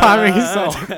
[0.00, 0.88] Timing is off.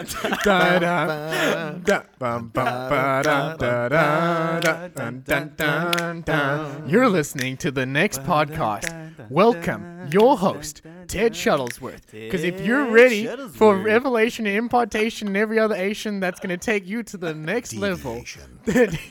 [0.44, 6.88] Da, da, da, bum, bum, ba, da, da, da, da, dun, dun, dun, dun.
[6.88, 8.92] You're listening to the next podcast.
[9.28, 12.10] Welcome, your host, Ted Shuttlesworth.
[12.10, 16.56] Because if you're ready for revelation and impartation and every other Asian that's going to
[16.56, 18.24] take you to the next level,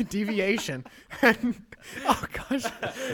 [0.09, 0.85] deviation.
[1.21, 1.55] And,
[2.05, 2.65] oh gosh,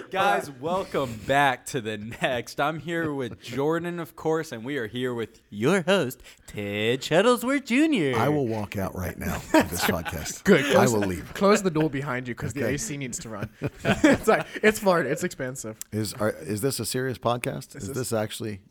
[0.10, 2.60] Guys, welcome back to the next.
[2.60, 7.66] I'm here with Jordan, of course, and we are here with your host, Ted Shuttlesworth
[7.66, 8.20] Jr.
[8.20, 10.44] I will walk out right now of this podcast.
[10.44, 10.76] good.
[10.76, 11.32] I will leave.
[11.36, 13.50] Close the door behind you because the AC needs to run.
[13.84, 15.10] it's like it's Florida.
[15.12, 15.78] It's expensive.
[15.92, 17.71] Is are, is this a serious podcast?
[17.76, 18.62] Is this actually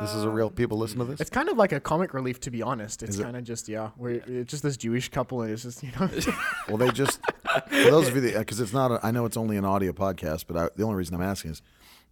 [0.00, 1.20] this is a real people listen to this?
[1.20, 3.02] It's kind of like a comic relief, to be honest.
[3.02, 5.90] It's kind of just yeah, we're it's just this Jewish couple, and it's just you
[5.98, 6.08] know,
[6.68, 7.20] Well, they just
[7.68, 8.90] for those of you that because it's not.
[8.92, 11.52] A, I know it's only an audio podcast, but I, the only reason I'm asking
[11.52, 11.62] is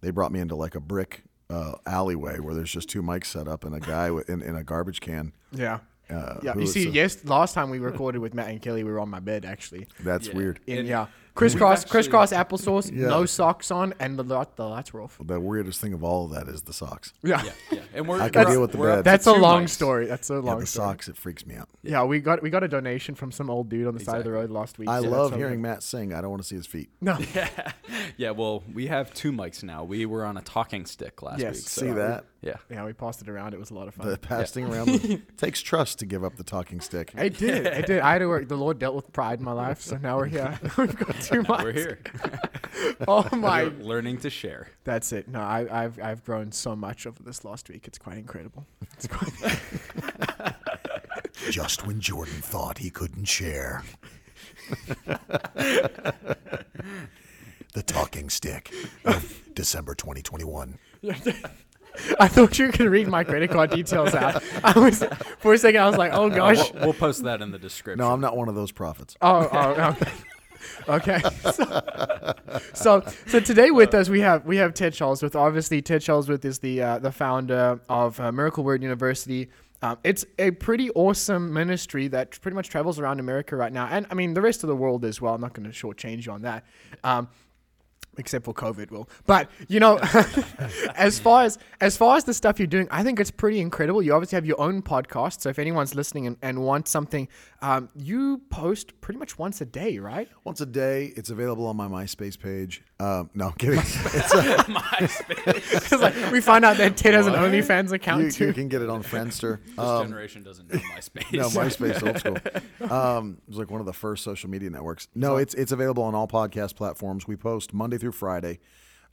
[0.01, 3.47] they brought me into like a brick uh, alleyway where there's just two mics set
[3.47, 5.31] up and a guy with, in, in a garbage can.
[5.51, 6.55] yeah, Uh, yeah.
[6.55, 9.09] You see, a- yes, last time we recorded with Matt and Kelly, we were on
[9.09, 9.87] my bed actually.
[10.01, 10.59] That's weird.
[10.67, 13.07] In And yeah, we've crisscross, actually- crisscross applesauce, Yeah.
[13.07, 15.17] no socks on, and the light, the lights were off.
[15.23, 17.13] The weirdest thing of all of that is the socks.
[17.23, 17.79] Yeah, yeah, yeah.
[17.93, 19.03] And we're, I can we're- deal with the we're up bed.
[19.03, 19.69] to that's a two long mics.
[19.69, 20.05] story.
[20.07, 20.87] That's a long Yeah, long the story.
[20.87, 21.07] socks.
[21.07, 21.69] It freaks me out.
[21.83, 24.23] Yeah, we got we got a donation from some old dude on the side of
[24.25, 24.89] the road last week.
[24.89, 26.13] I so love how hearing Matt sing.
[26.13, 26.89] I don't want to see his feet.
[27.01, 27.17] No,
[28.17, 29.83] Yeah, well, we have two mics now.
[29.83, 31.55] We were on a talking stick last Yes.
[31.55, 31.67] week.
[31.69, 32.25] So, See that?
[32.41, 32.57] Yeah.
[32.69, 33.53] yeah, we passed it around.
[33.53, 34.07] It was a lot of fun.
[34.07, 37.11] The passing around the, takes trust to give up the talking stick.
[37.17, 37.67] I did.
[37.67, 37.99] I did.
[37.99, 38.47] I had to work.
[38.47, 40.59] The Lord dealt with pride in my life, so now we're here.
[40.77, 41.63] We've got two mics.
[41.63, 41.99] We're here.
[43.07, 43.63] Oh my!
[43.63, 44.69] We're learning to share.
[44.83, 45.27] That's it.
[45.27, 47.87] No, I, I've I've grown so much over this last week.
[47.87, 48.67] It's quite incredible.
[48.93, 49.59] It's quite,
[51.49, 53.83] Just when Jordan thought he couldn't share.
[57.73, 58.73] the talking stick
[59.05, 60.77] of December 2021.
[62.19, 64.43] I thought you were gonna read my credit card details out.
[64.63, 65.03] I was
[65.39, 65.81] for a second.
[65.81, 66.71] I was like, oh gosh.
[66.73, 67.99] We'll, we'll post that in the description.
[67.99, 69.15] No, I'm not one of those prophets.
[69.21, 70.11] Oh, oh, okay.
[70.89, 71.21] okay.
[71.53, 72.33] So,
[72.73, 75.35] so, so today with us we have we have Ted Shuttlesworth.
[75.35, 79.49] Obviously, Ted Shuttlesworth is the uh, the founder of uh, Miracle Word University.
[79.81, 84.07] Um, it's a pretty awesome ministry that pretty much travels around America right now, and
[84.09, 85.35] I mean the rest of the world as well.
[85.35, 86.65] I'm not going to shortchange you on that.
[87.03, 87.27] Um,
[88.17, 89.09] except for COVID will.
[89.25, 89.97] But you know,
[90.95, 94.01] as far as as far as the stuff you're doing, I think it's pretty incredible.
[94.01, 97.27] You obviously have your own podcast, so if anyone's listening and, and wants something,
[97.61, 100.27] um, you post pretty much once a day, right?
[100.43, 102.83] Once a day, it's available on my MySpace page.
[102.99, 103.79] Um, no, I'm kidding.
[104.17, 104.63] It's, uh,
[105.45, 108.47] Because like we find out that Ted has an OnlyFans account you, too.
[108.47, 109.59] you can get it on Friendster.
[109.65, 111.33] This Um, generation doesn't know MySpace.
[111.33, 112.91] no, MySpace old school.
[112.91, 115.07] Um, it was like one of the first social media networks.
[115.15, 117.27] No, it's it's available on all podcast platforms.
[117.27, 118.59] We post Monday through Friday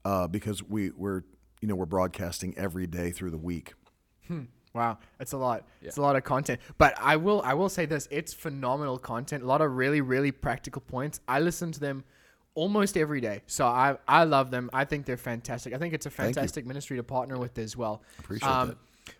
[0.05, 1.23] uh, because we we're
[1.61, 3.75] you know we're broadcasting every day through the week.
[4.75, 5.65] Wow, it's a lot.
[5.83, 6.61] It's a lot of content.
[6.79, 9.45] But I will I will say this, it's phenomenal content.
[9.45, 11.21] A lot of really really practical points.
[11.29, 12.03] I listen to them
[12.57, 13.43] almost every day.
[13.47, 14.71] So I I love them.
[14.73, 15.75] I think they're fantastic.
[15.75, 18.03] I think it's a fantastic ministry to partner with as well.
[18.19, 18.79] Appreciate um, that.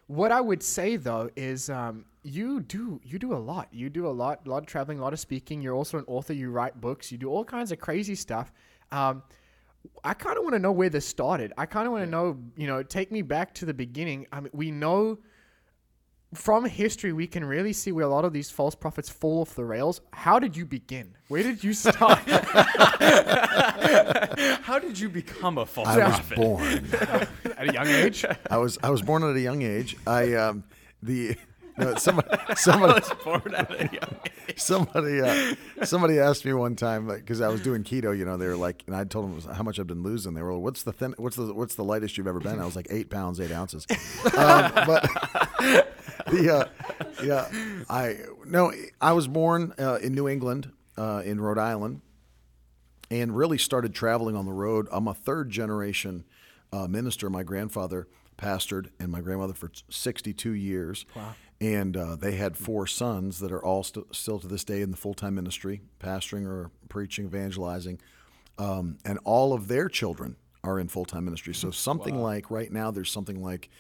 [0.09, 3.69] What I would say though is um, you do you do a lot.
[3.71, 5.63] You do a lot, a lot of traveling, a lot of speaking.
[5.63, 6.33] You're also an author.
[6.33, 7.13] You write books.
[7.13, 8.53] You do all kinds of crazy stuff.
[8.91, 9.23] Um,
[10.03, 11.53] I kind of want to know where this started.
[11.57, 14.27] I kind of want to know, you know, take me back to the beginning.
[14.33, 15.19] I mean, we know
[16.35, 19.55] from history we can really see where a lot of these false prophets fall off
[19.55, 20.01] the rails.
[20.13, 21.17] How did you begin?
[21.29, 22.19] Where did you start?
[24.63, 26.03] How did you become a false prophet?
[26.03, 26.87] I was born.
[27.57, 28.25] At a young age?
[28.51, 29.97] I was I was born at a young age.
[30.07, 30.65] I um
[31.03, 31.37] the
[31.77, 34.17] no, somebody somebody Born at a young
[34.49, 34.59] age.
[34.59, 35.55] somebody uh,
[35.85, 38.17] somebody asked me one time because I was doing keto.
[38.17, 40.35] You know, they were like, and I told them how much I've been losing.
[40.35, 41.15] They were like, "What's the thin?
[41.17, 43.87] What's the what's the lightest you've ever been?" I was like, eight pounds, eight ounces.
[43.91, 45.03] Um, but
[46.31, 51.59] the uh, yeah, I no, I was born uh, in New England, uh, in Rhode
[51.59, 52.03] Island,
[53.11, 54.87] and really started traveling on the road.
[54.93, 56.25] I'm a third generation
[56.73, 57.29] uh, minister.
[57.31, 58.07] My grandfather
[58.37, 61.07] pastored, and my grandmother for 62 years.
[61.15, 61.35] Wow.
[61.65, 64.91] And uh, they had four sons that are all st- still to this day in
[64.91, 68.01] the full time ministry, pastoring or preaching, evangelizing.
[68.59, 71.55] Um, and all of their children are in full time ministry.
[71.55, 73.71] So something like right now, there's something like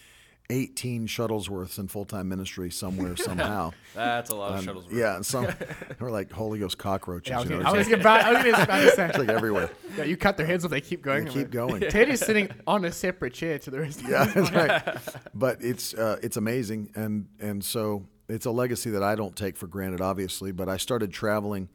[0.51, 3.73] 18 Shuttlesworths in full time ministry somewhere, somehow.
[3.95, 4.87] That's a lot of shuttles.
[4.93, 5.47] Yeah, and some
[5.99, 7.31] we're like Holy Ghost cockroaches.
[7.31, 9.13] Yeah, I was you know, gonna- I it's was about, I was about to say.
[9.19, 9.71] like everywhere.
[9.97, 11.25] Yeah, you cut their heads off, they keep going.
[11.25, 11.81] They keep going.
[11.81, 14.99] Ted is sitting on a separate chair to the rest of Yeah, that's right.
[15.35, 19.57] But it's uh, it's amazing, and and so it's a legacy that I don't take
[19.57, 20.53] for granted, obviously.
[20.53, 21.69] But I started traveling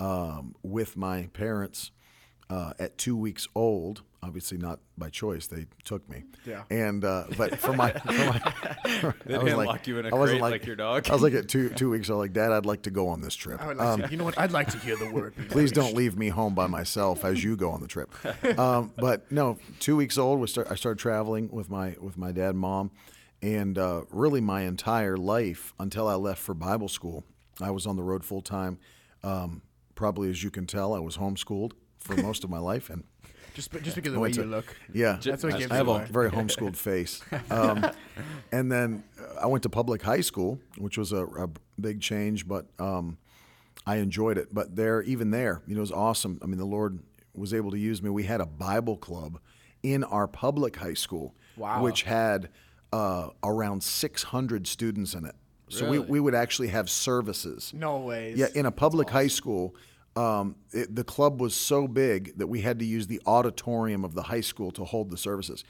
[0.00, 1.90] um, with my parents
[2.48, 4.02] uh, at two weeks old.
[4.26, 5.46] Obviously, not by choice.
[5.46, 6.24] They took me.
[6.44, 6.64] Yeah.
[6.68, 8.42] And uh, but for my, for my
[9.24, 11.08] They I was didn't like- lock you in a I crate like your dog.
[11.08, 12.18] I was like at two two weeks old.
[12.20, 13.62] Like, Dad, I'd like to go on this trip.
[13.62, 14.36] I would like to, you know what?
[14.38, 15.34] I'd like to hear the word.
[15.38, 18.10] Um, Please don't leave me home by myself as you go on the trip.
[18.58, 20.66] Um, but no, two weeks old, we start.
[20.70, 22.90] I started traveling with my with my dad, and mom,
[23.42, 27.24] and uh, really my entire life until I left for Bible school.
[27.60, 28.78] I was on the road full time.
[29.22, 29.62] Um,
[29.94, 33.04] probably as you can tell, I was homeschooled for most of my life, and
[33.54, 34.66] Just, just because of the way went you look.
[34.92, 36.06] yeah, That's what gives I have a away.
[36.10, 37.22] very homeschooled face.
[37.50, 37.86] Um,
[38.52, 41.48] and then uh, I went to public high school, which was a, a
[41.80, 43.16] big change, but um,
[43.86, 44.52] I enjoyed it.
[44.52, 46.38] But there, even there, you know, it was awesome.
[46.42, 46.98] I mean, the Lord
[47.34, 48.10] was able to use me.
[48.10, 49.38] We had a Bible club
[49.82, 51.82] in our public high school, Wow.
[51.82, 52.50] which had
[52.92, 55.34] uh, around 600 students in it.
[55.70, 56.10] So we, Really?
[56.10, 57.72] we would actually have services.
[57.74, 58.36] No ways.
[58.36, 59.74] Yeah, in a public high school,
[60.16, 64.14] um, it, the club was so big that we had to use the auditorium of
[64.14, 65.64] the high school to hold the services.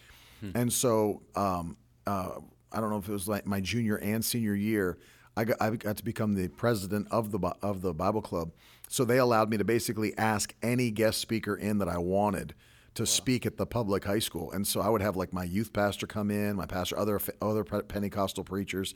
[0.54, 1.76] And so um,
[2.06, 2.32] uh,
[2.72, 4.98] I don't know if it was like my junior and senior year,
[5.36, 8.52] I got, I got to become the president of the of the Bible club.
[8.88, 12.54] So they allowed me to basically ask any guest speaker in that I wanted
[12.94, 14.50] to speak at the public high school.
[14.52, 17.64] And so I would have like my youth pastor come in, my pastor, other other
[17.64, 18.94] Pentecostal preachers,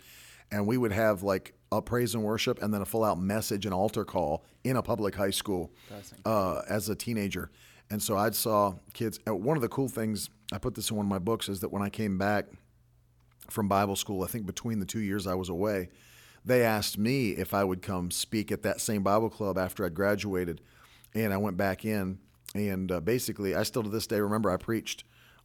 [0.52, 3.64] and we would have like a praise and worship and then a full out message
[3.64, 5.70] and altar call in a public high school
[6.24, 7.50] uh, as a teenager.
[7.90, 9.18] And so I saw kids.
[9.26, 11.70] One of the cool things I put this in one of my books is that
[11.70, 12.46] when I came back
[13.48, 15.88] from Bible school, I think between the two years I was away,
[16.44, 19.94] they asked me if I would come speak at that same Bible club after I'd
[19.94, 20.60] graduated.
[21.14, 22.18] And I went back in,
[22.54, 25.02] and uh, basically, I still to this day remember I preached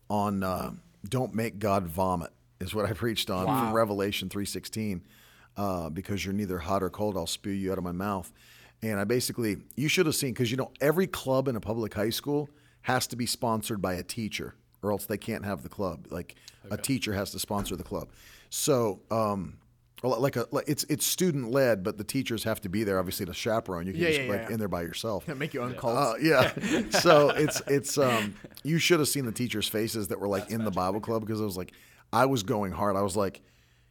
[0.09, 0.73] on uh,
[1.07, 5.03] "Don't Make God Vomit" is what I preached on from Revelation three sixteen,
[5.57, 8.31] uh, because you're neither hot or cold, I'll spew you out of my mouth.
[8.81, 11.93] And I basically, you should have seen because you know every club in a public
[11.93, 12.49] high school
[12.81, 16.07] has to be sponsored by a teacher, or else they can't have the club.
[16.11, 16.35] Like
[16.69, 18.09] a teacher has to sponsor the club.
[18.49, 19.57] So, um,
[20.03, 23.25] like a like it's it's student led, but the teachers have to be there obviously
[23.25, 23.87] to chaperone.
[23.87, 24.53] You can Yeah, just yeah, like yeah.
[24.53, 25.27] in there by yourself.
[25.35, 25.97] Make own cults.
[25.97, 26.89] Uh, yeah.
[26.99, 30.63] so it's it's um you should have seen the teachers' faces that were like in
[30.63, 31.73] the Bible club because I was like
[32.13, 32.95] I was going hard.
[32.95, 33.41] I was like,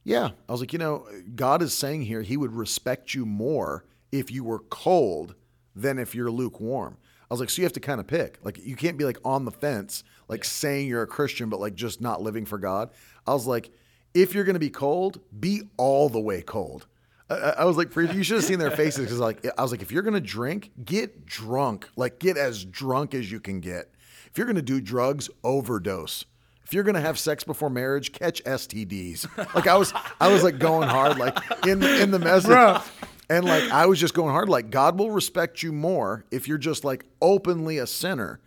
[0.05, 0.31] yeah.
[0.49, 4.31] I was like, you know, God is saying here he would respect you more if
[4.31, 5.35] you were cold
[5.75, 6.97] than if you're lukewarm.
[7.31, 8.39] I was like, so you have to kind of pick.
[8.43, 11.75] Like you can't be like on the fence, like saying you're a Christian but like
[11.75, 12.91] just not living for God.
[13.27, 13.73] I was like,
[14.15, 16.87] if you're going to be cold, be all the way cold.
[17.29, 19.83] I, I was like, you should have seen their faces because like I was like,
[19.83, 23.91] if you're gonna drink, get drunk, like get as drunk as you can get.
[24.27, 26.25] If you're gonna do drugs, overdose.
[26.65, 29.55] If you're gonna have sex before marriage, catch STDs.
[29.55, 32.87] Like I was, I was like going hard, like in in the message, Bruh.
[33.31, 34.49] and like I was just going hard.
[34.49, 38.41] Like God will respect you more if you're just like openly a sinner,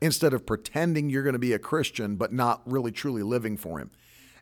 [0.00, 3.90] instead of pretending you're gonna be a Christian but not really truly living for Him.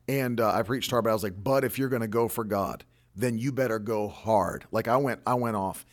[0.08, 2.28] And uh, I preached hard, but I was like, but if you're going to go
[2.28, 2.84] for God,
[3.16, 4.64] then you better go hard.
[4.70, 5.86] Like I went, I went off,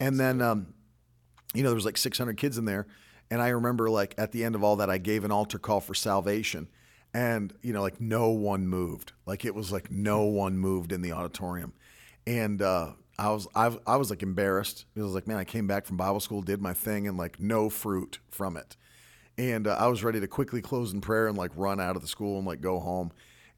[0.00, 0.74] and then, um,
[1.54, 2.86] you know, there was like 600 kids in there,
[3.30, 5.80] and I remember like at the end of all that, I gave an altar call
[5.80, 6.68] for salvation,
[7.14, 9.12] and you know, like no one moved.
[9.24, 11.72] Like it was like no one moved in the auditorium,
[12.26, 14.84] and uh, I was, I, I was like embarrassed.
[14.96, 17.40] It was like, man, I came back from Bible school, did my thing, and like
[17.40, 18.76] no fruit from it
[19.36, 22.02] and uh, I was ready to quickly close in prayer and like run out of
[22.02, 23.12] the school and like go home.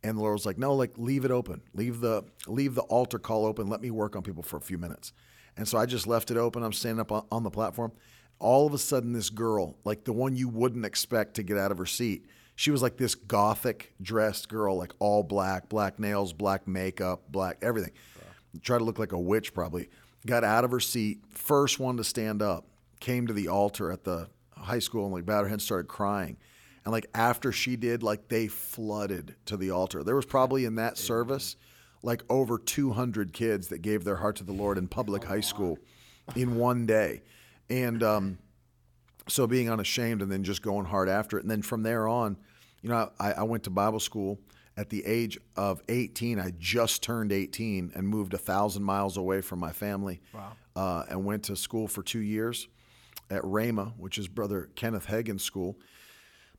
[0.07, 3.19] And the Lord was like, "No, like leave it open, leave the leave the altar
[3.19, 3.67] call open.
[3.67, 5.13] Let me work on people for a few minutes."
[5.57, 6.63] And so I just left it open.
[6.63, 7.93] I'm standing up on, on the platform.
[8.39, 11.73] All of a sudden, this girl, like the one you wouldn't expect to get out
[11.73, 16.33] of her seat, she was like this gothic dressed girl, like all black, black nails,
[16.33, 17.93] black makeup, black everything.
[18.63, 19.89] try to look like a witch, probably.
[20.25, 22.67] Got out of her seat, first one to stand up,
[23.01, 25.89] came to the altar at the high school and like bowed her head, and started
[25.89, 26.37] crying.
[26.87, 30.05] And like after she did, like they flooded to the altar.
[30.05, 31.57] There was probably in that service
[32.05, 35.81] like over 200 kids that gave their heart to the Lord in public high school
[36.37, 37.23] in one day.
[37.69, 38.39] And um,
[39.27, 41.43] so being unashamed and then just going hard after it.
[41.43, 42.37] And then from there on,
[42.83, 44.39] you know, I, I went to Bible school
[44.77, 46.39] at the age of 18.
[46.39, 50.21] I just turned 18 and moved a thousand miles away from my family.
[50.33, 50.53] Wow.
[50.77, 52.69] Uh, and went to school for two years
[53.29, 55.77] at Rhema, which is Brother Kenneth Hagin's school.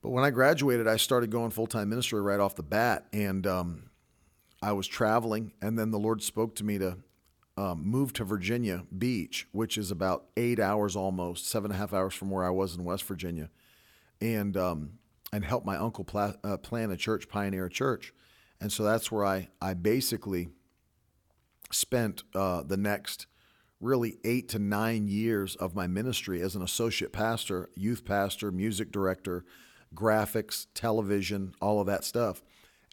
[0.01, 3.07] But when I graduated, I started going full time ministry right off the bat.
[3.13, 3.89] And um,
[4.61, 6.97] I was traveling, and then the Lord spoke to me to
[7.57, 11.93] um, move to Virginia Beach, which is about eight hours almost, seven and a half
[11.93, 13.49] hours from where I was in West Virginia,
[14.21, 14.99] and um,
[15.33, 18.13] and help my uncle uh, plan a church, Pioneer a Church,
[18.61, 20.49] and so that's where I I basically
[21.71, 23.27] spent uh, the next
[23.79, 28.91] really eight to nine years of my ministry as an associate pastor, youth pastor, music
[28.91, 29.45] director,
[29.95, 32.43] graphics, television, all of that stuff,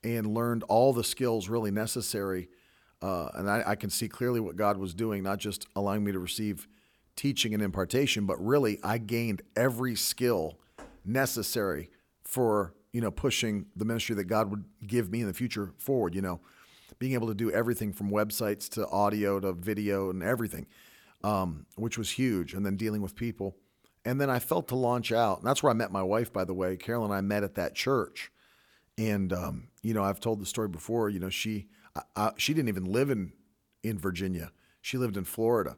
[0.03, 2.49] and learned all the skills really necessary.
[3.03, 6.13] Uh, and I, I can see clearly what God was doing, not just allowing me
[6.13, 6.69] to receive
[7.17, 10.59] teaching and impartation, but really I gained every skill
[11.05, 11.91] necessary
[12.25, 16.15] for you know pushing the ministry that God would give me in the future forward.
[16.15, 16.41] You know,
[16.99, 20.67] being able to do everything from websites to audio to video and everything,
[21.23, 22.55] um, which was huge.
[22.55, 23.57] And then dealing with people,
[24.05, 25.39] and then I felt to launch out.
[25.39, 26.77] And that's where I met my wife, by the way.
[26.77, 28.31] Carol and I met at that church,
[28.99, 31.09] and um, you know I've told the story before.
[31.09, 33.33] You know she I, I, she didn't even live in
[33.83, 34.53] in Virginia.
[34.81, 35.77] She lived in Florida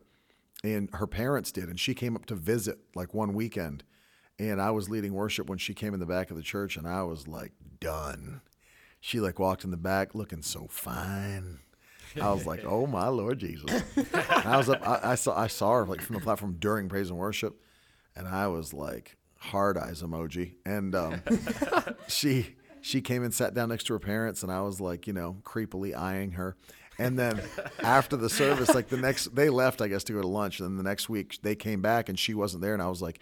[0.64, 3.84] and her parents did and she came up to visit like one weekend
[4.38, 6.86] and i was leading worship when she came in the back of the church and
[6.86, 8.40] i was like done
[9.00, 11.58] she like walked in the back looking so fine
[12.20, 15.46] i was like oh my lord jesus and i was up I, I saw i
[15.46, 17.60] saw her like from the platform during praise and worship
[18.16, 21.22] and i was like hard eyes emoji and um,
[22.08, 25.12] she she came and sat down next to her parents and i was like you
[25.12, 26.56] know creepily eyeing her
[26.98, 27.42] and then
[27.80, 30.60] after the service, like the next, they left, I guess, to go to lunch.
[30.60, 32.72] And then the next week they came back and she wasn't there.
[32.72, 33.20] And I was like,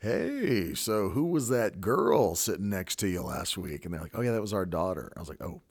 [0.00, 3.84] hey, so who was that girl sitting next to you last week?
[3.84, 5.12] And they're like, oh, yeah, that was our daughter.
[5.16, 5.62] I was like, oh.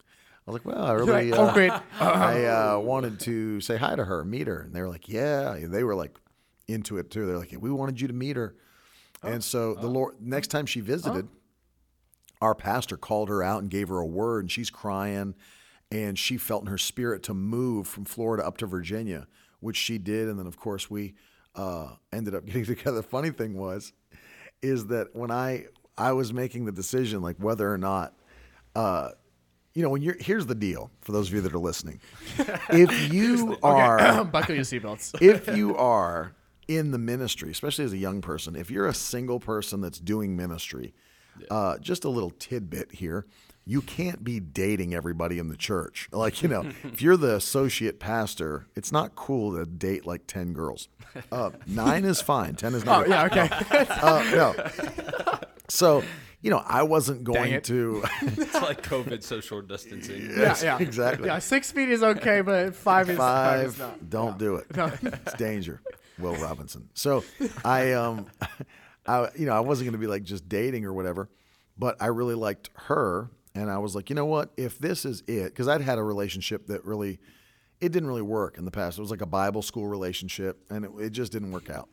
[0.46, 1.72] I was like, well, I really, Like, oh, uh, great.
[2.02, 4.62] I uh, wanted to say hi to her, meet her.
[4.62, 5.54] And they were like, yeah.
[5.54, 6.18] And they were like
[6.68, 7.26] into it too.
[7.26, 8.56] They're like, we wanted you to meet her.
[9.24, 11.28] And so the Lord, next time she visited,
[12.42, 15.34] our pastor called her out and gave her a word, and she's crying,
[15.92, 19.28] and she felt in her spirit to move from Florida up to Virginia,
[19.62, 21.14] which she did, and then of course we
[21.56, 22.98] uh, ended up getting together.
[22.98, 23.94] The funny thing was,
[24.62, 28.14] is that when I I was making the decision like whether or not,
[28.76, 29.12] uh,
[29.74, 32.02] you know, when you're here's the deal for those of you that are listening,
[32.70, 35.22] if you are Buckle your seatbelts.
[35.22, 36.36] if you are
[36.68, 40.36] in the ministry, especially as a young person, if you're a single person that's doing
[40.36, 40.94] ministry,
[41.50, 43.26] uh, just a little tidbit here.
[43.66, 46.10] You can't be dating everybody in the church.
[46.14, 50.52] Like, you know, if you're the associate pastor, it's not cool to date like 10
[50.52, 50.90] girls.
[51.32, 53.06] Uh, nine is fine, 10 is not.
[53.06, 53.86] Oh yeah, okay.
[54.02, 55.40] Uh, no.
[55.70, 56.04] So,
[56.42, 58.04] you know, I wasn't going to.
[58.22, 60.30] It's like COVID social distancing.
[60.38, 61.28] yeah, yeah, exactly.
[61.28, 63.66] Yeah, six feet is okay, but five is five.
[63.68, 64.10] is not.
[64.10, 64.76] don't do it.
[64.76, 64.92] No.
[65.02, 65.82] It's danger.
[66.20, 66.90] Will Robinson.
[66.94, 67.24] So
[67.64, 68.28] I, um,
[69.06, 71.30] I, you know, I wasn't going to be like just dating or whatever,
[71.78, 74.52] but I really liked her, and I was like, you know what?
[74.58, 77.20] If this is it, because I'd had a relationship that really,
[77.82, 78.98] it didn't really work in the past.
[78.98, 81.90] It was like a Bible school relationship, and it, it just didn't work out.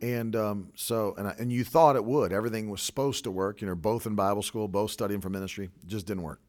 [0.00, 2.32] And um, so, and, I, and you thought it would.
[2.32, 3.60] Everything was supposed to work.
[3.60, 5.70] You know, both in Bible school, both studying for ministry.
[5.86, 6.40] Just didn't work.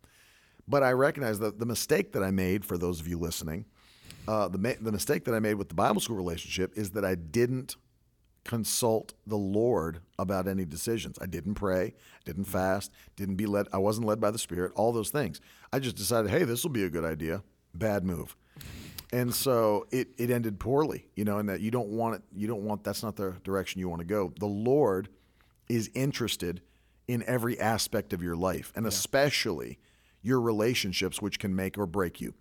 [0.68, 3.66] But I recognize that the mistake that I made, for those of you listening,
[4.28, 7.06] uh, the, ma- the mistake that I made with the Bible school relationship is that
[7.06, 7.76] I didn't
[8.44, 11.18] consult the Lord about any decisions.
[11.22, 11.94] I didn't pray,
[12.26, 13.68] didn't fast, didn't be led.
[13.74, 14.72] I wasn't led by the Spirit.
[14.76, 15.42] All those things.
[15.72, 17.44] I just decided, hey, this will be a good idea.
[17.74, 18.36] Bad move.
[19.12, 22.48] And so it, it ended poorly, you know, and that you don't want it, you
[22.48, 24.34] don't want, that's not the direction you want to go.
[24.40, 25.10] The Lord
[25.70, 26.62] is interested
[27.08, 29.80] in every aspect of your life, and especially
[30.22, 32.34] your relationships, which can make or break you,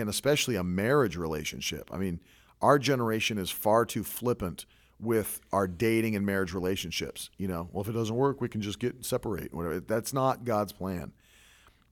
[0.00, 1.90] and especially a marriage relationship.
[1.92, 2.20] I mean,
[2.60, 4.66] our generation is far too flippant
[5.00, 7.30] with our dating and marriage relationships.
[7.36, 9.52] You know, well, if it doesn't work, we can just get separate.
[9.52, 9.80] Whatever.
[9.80, 11.12] That's not God's plan,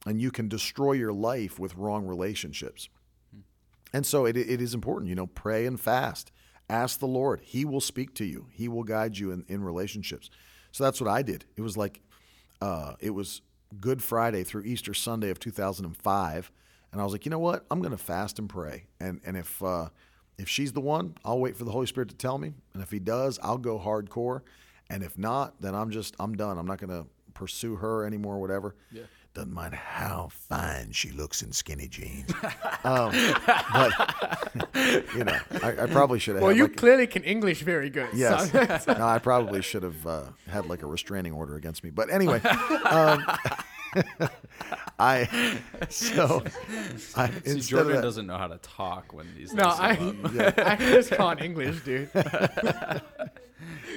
[0.07, 2.89] and you can destroy your life with wrong relationships.
[3.93, 6.31] And so it, it is important, you know, pray and fast.
[6.69, 7.41] Ask the Lord.
[7.43, 8.47] He will speak to you.
[8.53, 10.31] He will guide you in, in relationships.
[10.71, 11.45] So that's what I did.
[11.57, 12.01] It was like,
[12.61, 13.43] uh, it was
[13.81, 16.53] Good Friday through Easter Sunday of 2005.
[16.93, 17.65] And I was like, you know what?
[17.71, 18.85] I'm going to fast and pray.
[19.01, 19.89] And, and if, uh,
[20.39, 22.53] if she's the one, I'll wait for the Holy Spirit to tell me.
[22.75, 24.43] And if he does, I'll go hardcore.
[24.89, 26.59] And if not, then I'm just, I'm done.
[26.59, 28.75] I'm not going to pursue her anymore, whatever.
[28.91, 29.03] Yeah.
[29.33, 32.33] Doesn't mind how fine she looks in skinny jeans.
[32.83, 33.13] um,
[33.73, 34.51] but,
[35.15, 38.09] you know, I, I probably should have Well, you like, clearly can English very good.
[38.13, 38.51] Yes.
[38.85, 41.91] so- no, I probably should have uh, had like a restraining order against me.
[41.91, 43.25] But anyway, um,
[44.99, 46.43] I so
[47.17, 49.93] I See, instead of Jordan that- doesn't know how to talk when these no, I.
[50.35, 50.53] Yeah.
[50.57, 52.11] I just can't English, dude.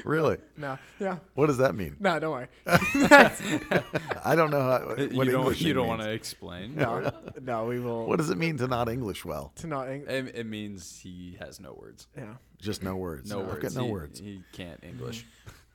[0.05, 0.37] really.
[0.57, 1.95] No, yeah, What does that mean?
[1.99, 2.47] no, don't worry.
[2.65, 6.75] I don't know how, what You don't, you don't want to explain.
[6.75, 8.05] No, no, we will.
[8.05, 9.51] What does it mean to not English well?
[9.57, 12.07] to not Eng- It, it means he has no words.
[12.17, 12.35] yeah.
[12.59, 13.29] Just no words.
[13.29, 13.61] No I've words.
[13.61, 14.19] got no he, words.
[14.19, 15.25] He can't English.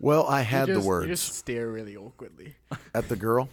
[0.01, 2.55] Well, I had just, the words You just stare really awkwardly.
[2.95, 3.49] at the girl.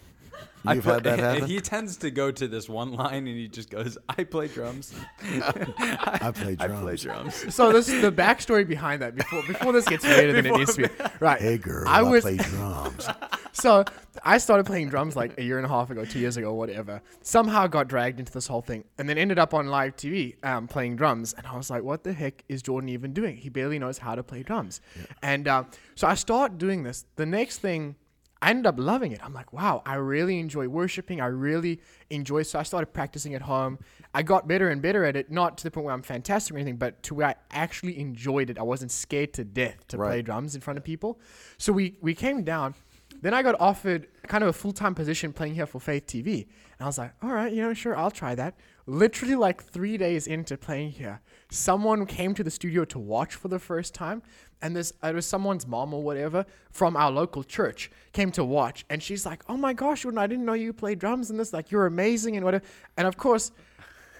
[0.74, 1.46] You've had that happen.
[1.46, 4.92] He tends to go to this one line and he just goes, "I play drums.
[5.22, 6.60] I play drums.
[6.60, 6.82] I drums.
[6.82, 10.46] play drums." So this is the backstory behind that before before this gets later than
[10.46, 11.04] it needs to be.
[11.20, 11.40] Right.
[11.40, 13.08] Hey girl, I I, was play drums.
[13.52, 13.84] so
[14.24, 17.00] I started playing drums like a year and a half ago, two years ago, whatever.
[17.22, 20.66] Somehow got dragged into this whole thing, and then ended up on live TV um,
[20.66, 21.34] playing drums.
[21.34, 23.36] And I was like, "What the heck is Jordan even doing?
[23.36, 24.80] He barely knows how to play drums."
[25.22, 25.64] And uh,
[25.94, 27.04] so I start doing this.
[27.16, 27.96] The next thing,
[28.42, 29.20] I ended up loving it.
[29.24, 31.20] I'm like, "Wow, I really enjoy worshiping.
[31.20, 33.78] I really enjoy." So I started practicing at home.
[34.14, 36.58] I got better and better at it, not to the point where I'm fantastic or
[36.58, 38.58] anything, but to where I actually enjoyed it.
[38.58, 41.18] I wasn't scared to death to play drums in front of people.
[41.58, 42.74] So we we came down.
[43.22, 46.42] Then I got offered kind of a full time position playing here for Faith TV.
[46.78, 48.54] And I was like, all right, you know, sure, I'll try that.
[48.86, 53.48] Literally, like three days into playing here, someone came to the studio to watch for
[53.48, 54.22] the first time.
[54.62, 58.44] And this, uh, it was someone's mom or whatever from our local church came to
[58.44, 58.84] watch.
[58.88, 61.52] And she's like, oh my gosh, Jordan, I didn't know you played drums and this.
[61.52, 62.64] Like, you're amazing and whatever.
[62.96, 63.52] And of course,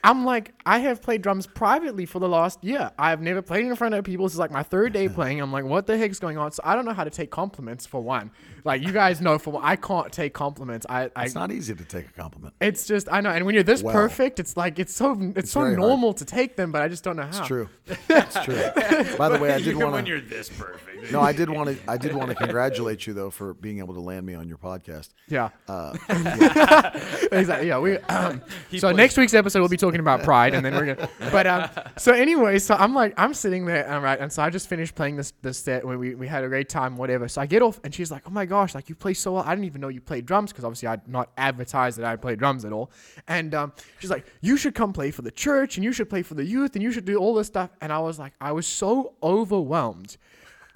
[0.05, 2.93] I'm like, I have played drums privately for the last year.
[2.97, 4.27] I've never played in front of people.
[4.27, 5.41] This is like my third day playing.
[5.41, 6.53] I'm like, what the heck's going on?
[6.53, 8.31] So I don't know how to take compliments for one.
[8.67, 10.85] Like you guys know, for one, I can't take compliments.
[10.89, 12.53] I, I It's not easy to take a compliment.
[12.61, 13.95] it's just I know, and when you're this Well.
[13.95, 15.89] perfect, it's like it's so it's, so very hard.
[15.89, 17.39] normal to take them, but I just don't know how.
[17.39, 17.69] It's true.
[18.11, 19.17] It's true.
[19.17, 20.11] By the way, I did when want to.
[20.13, 21.13] you're this perfect.
[21.13, 21.79] No, I did want to.
[21.91, 24.59] I did want to congratulate you though for being able to land me on your
[24.59, 25.11] podcast.
[25.29, 25.93] Yeah, Uh,
[27.33, 27.69] exactly.
[27.69, 27.99] Yeah, we.
[27.99, 28.43] Um,
[28.73, 31.09] so plays- next week's episode we'll be talking about pride, and then we're gonna.
[31.31, 34.51] But um, so anyway, so I'm like I'm sitting there, and right, and so I
[34.51, 37.29] just finished playing this this set when we we had a great time, whatever.
[37.29, 39.45] So I get off, and she's like, "Oh my gosh, like you play so well.
[39.47, 42.39] I didn't even know you played drums because obviously I'd not advertised that I played
[42.39, 42.91] drums at all."
[43.29, 46.23] And um, she's like, "You should come play for the church, and you should play
[46.23, 48.53] for the youth, and you should do all this stuff." And I was like, I
[48.53, 50.17] was so overwhelmed.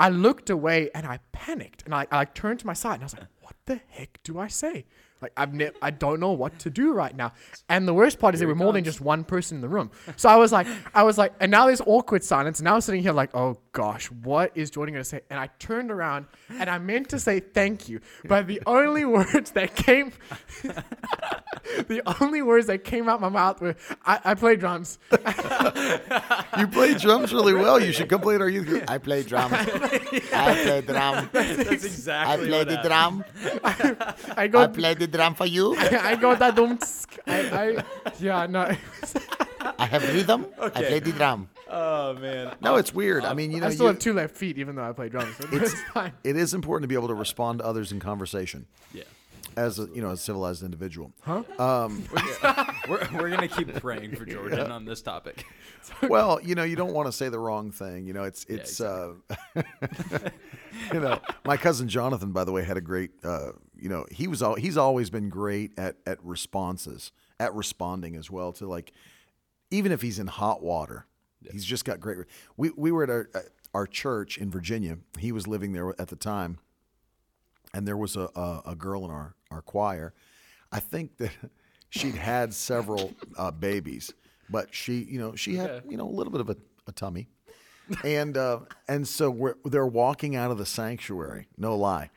[0.00, 3.04] I looked away and I panicked and I, I turned to my side and I
[3.04, 4.86] was like, what the heck do I say?
[5.22, 7.32] Like I've ne- I don't know what to do right now.
[7.68, 9.90] And the worst part is there were more than just one person in the room.
[10.16, 12.58] So I was like, I was like, and now there's awkward silence.
[12.58, 15.20] And now I'm sitting here like, oh gosh, what is Jordan gonna say?
[15.30, 19.50] And I turned around and I meant to say thank you, but the only words
[19.52, 20.12] that came,
[21.88, 24.98] the only words that came out my mouth were, I, I play drums.
[26.58, 27.80] you play drums really well.
[27.80, 28.84] You should come play at our youth group.
[28.90, 29.52] I play drums.
[29.52, 31.28] I play drum.
[31.32, 33.24] That's exactly I play what the happened.
[33.28, 34.14] drum.
[34.36, 35.76] I go, I play the drum for you.
[35.78, 36.78] I got that dumb.
[37.26, 37.40] I,
[37.76, 37.84] I,
[38.18, 38.70] yeah, no.
[39.78, 40.46] I have rhythm.
[40.60, 41.48] I play the drum.
[41.68, 42.54] Oh man.
[42.60, 43.24] No, it's weird.
[43.24, 45.08] I mean, you know, I still you- have two left feet, even though I play
[45.08, 45.36] drums.
[45.36, 46.12] So it's fine.
[46.24, 49.04] it is important to be able to respond to others in conversation Yeah.
[49.56, 51.12] as a you know a civilized individual.
[51.22, 51.42] Huh?
[52.88, 55.44] We're, we're gonna keep praying for Jordan on this topic.
[56.08, 58.06] well, you know, you don't want to say the wrong thing.
[58.06, 59.12] You know, it's it's uh,
[60.92, 63.10] you know, my cousin Jonathan, by the way, had a great.
[63.22, 68.16] Uh, you know, he was all he's always been great at at responses, at responding
[68.16, 68.92] as well to like,
[69.70, 71.06] even if he's in hot water,
[71.50, 72.18] he's just got great.
[72.56, 74.98] We we were at our at our church in Virginia.
[75.18, 76.58] He was living there at the time,
[77.72, 80.12] and there was a a, a girl in our our choir.
[80.72, 81.32] I think that
[81.90, 84.12] she'd had several uh, babies,
[84.48, 87.28] but she, you know, she had, you know, a little bit of a, a tummy,
[88.04, 92.10] and uh, and so we're, they're walking out of the sanctuary, no lie,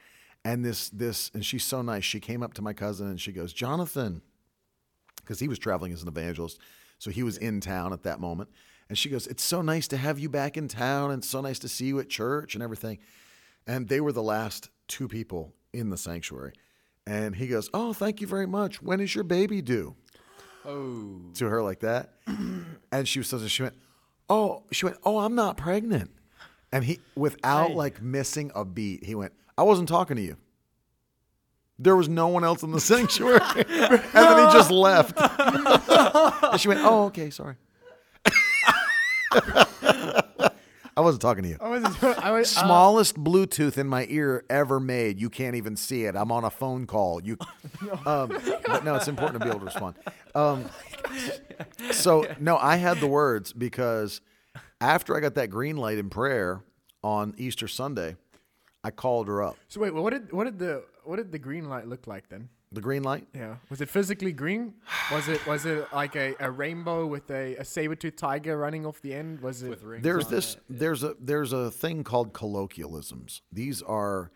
[0.46, 2.04] and this this and she's so nice.
[2.04, 4.22] She came up to my cousin and she goes, Jonathan,
[5.18, 6.60] because he was traveling as an evangelist,
[7.00, 8.50] so he was in town at that moment,
[8.90, 11.60] and she goes, It's so nice to have you back in town, and so nice
[11.60, 13.00] to see you at church and everything,
[13.68, 16.54] and they were the last two people in the sanctuary.
[17.06, 18.82] And he goes, Oh, thank you very much.
[18.82, 19.96] When is your baby due?
[20.66, 21.20] Oh.
[21.36, 22.14] To her like that.
[22.92, 23.76] and she was so she went,
[24.30, 26.12] Oh, she went, Oh, I'm not pregnant.
[26.72, 27.76] And he without Hey.
[27.76, 30.38] like missing a beat, he went, I wasn't talking to you.
[31.80, 33.40] There was no one else in the sanctuary.
[33.56, 35.18] and then he just left.
[35.20, 37.56] and she went, Oh, okay, sorry.
[40.96, 41.58] I wasn't talking to you.
[41.60, 45.20] I was, I was uh, Smallest Bluetooth in my ear ever made.
[45.20, 46.16] You can't even see it.
[46.16, 47.22] I'm on a phone call.
[47.24, 47.38] You,
[48.06, 48.38] um,
[48.68, 49.96] but no, it's important to be able to respond.
[50.36, 50.66] Um,
[51.92, 54.22] so no, I had the words because
[54.80, 56.64] after I got that green light in prayer
[57.04, 58.16] on Easter Sunday,
[58.84, 59.58] I called her up.
[59.70, 62.50] So wait, what did what did the what did the green light look like then?
[62.72, 63.28] The green light.
[63.36, 64.74] Yeah, was it physically green?
[65.12, 68.86] Was it was it like a, a rainbow with a, a saber tooth tiger running
[68.86, 69.42] off the end?
[69.42, 69.70] Was it?
[69.70, 70.56] With rings There's on this.
[70.56, 70.62] it.
[70.70, 73.42] There's a there's a thing called colloquialisms.
[73.52, 74.32] These are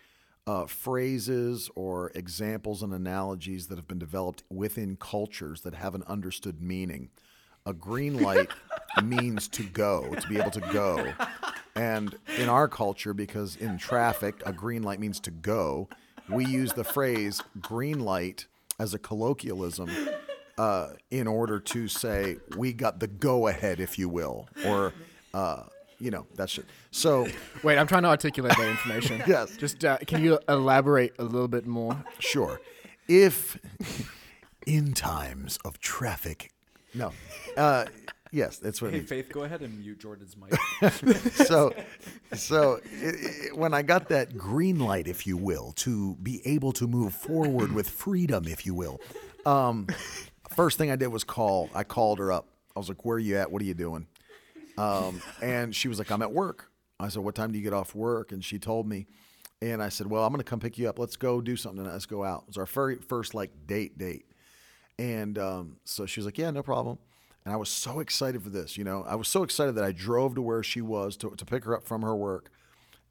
[0.45, 6.03] uh, phrases or examples and analogies that have been developed within cultures that have an
[6.07, 7.09] understood meaning.
[7.67, 8.49] A green light
[9.03, 11.13] means to go, to be able to go.
[11.75, 15.89] And in our culture, because in traffic, a green light means to go,
[16.29, 18.47] we use the phrase green light
[18.79, 19.91] as a colloquialism
[20.57, 24.93] uh, in order to say we got the go ahead, if you will, or
[25.33, 25.63] uh,
[25.99, 26.65] you know that shit.
[26.91, 27.27] So
[27.63, 29.23] Wait, I'm trying to articulate that information.
[29.27, 29.57] Yes.
[29.57, 32.03] Just uh, can you elaborate a little bit more?
[32.19, 32.61] sure,
[33.07, 33.59] if
[34.65, 36.51] in times of traffic,
[36.93, 37.11] no,
[37.57, 37.85] uh,
[38.31, 38.93] yes, that's what.
[38.93, 39.01] Hey.
[39.01, 40.53] Faith, go ahead and mute Jordan's mic.
[41.33, 41.73] so
[42.33, 46.71] so it, it, when i got that green light if you will to be able
[46.71, 48.99] to move forward with freedom if you will
[49.45, 49.87] um,
[50.49, 53.19] first thing i did was call i called her up i was like where are
[53.19, 54.05] you at what are you doing
[54.77, 57.73] um, and she was like i'm at work i said what time do you get
[57.73, 59.07] off work and she told me
[59.61, 61.85] and i said well i'm going to come pick you up let's go do something
[61.85, 64.25] let's go out it was our very first like date date
[64.99, 66.97] and um, so she was like, Yeah, no problem.
[67.47, 68.77] And I was so excited for this.
[68.77, 71.45] You know, I was so excited that I drove to where she was to, to
[71.45, 72.49] pick her up from her work.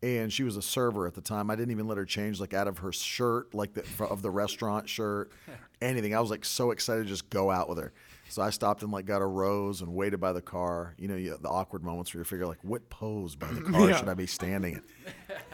[0.02, 1.50] And she was a server at the time.
[1.50, 4.30] I didn't even let her change like out of her shirt, like the, of the
[4.30, 5.32] restaurant shirt,
[5.80, 6.14] anything.
[6.14, 7.94] I was like so excited to just go out with her.
[8.28, 10.92] So I stopped and like got a rose and waited by the car.
[10.98, 13.88] You know, you, the awkward moments where you figure like, what pose by the car
[13.88, 13.96] Yeah.
[13.96, 14.82] should I be standing in?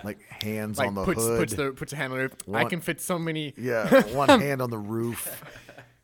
[0.02, 1.38] Like hands Like on the puts hood.
[1.38, 2.32] puts the puts a hand on the roof.
[2.52, 3.54] I can fit so many.
[3.56, 5.40] Yeah, one hand on the roof,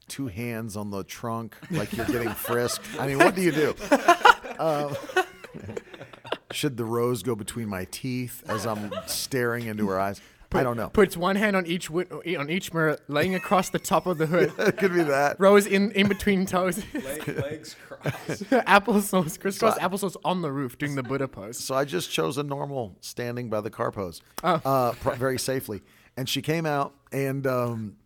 [0.08, 2.86] two hands on the trunk, like you're getting frisked.
[2.98, 3.74] I mean, what do you do?
[4.58, 4.96] Um,
[6.50, 10.20] should the rose go between my teeth as I'm staring into her eyes?
[10.50, 10.88] I don't know.
[10.88, 12.06] Puts one hand on each wi-
[12.38, 14.50] on each mirror, laying across the top of the hood.
[14.58, 15.38] It could be that.
[15.38, 16.82] Rose in, in between toes.
[16.94, 18.44] Leg, legs crossed.
[18.44, 21.58] applesauce, crisscross So applesauce on the roof doing the Buddha pose.
[21.58, 25.82] So I just chose a normal standing by the car pose, uh, pr- very safely.
[26.16, 27.96] And she came out and um,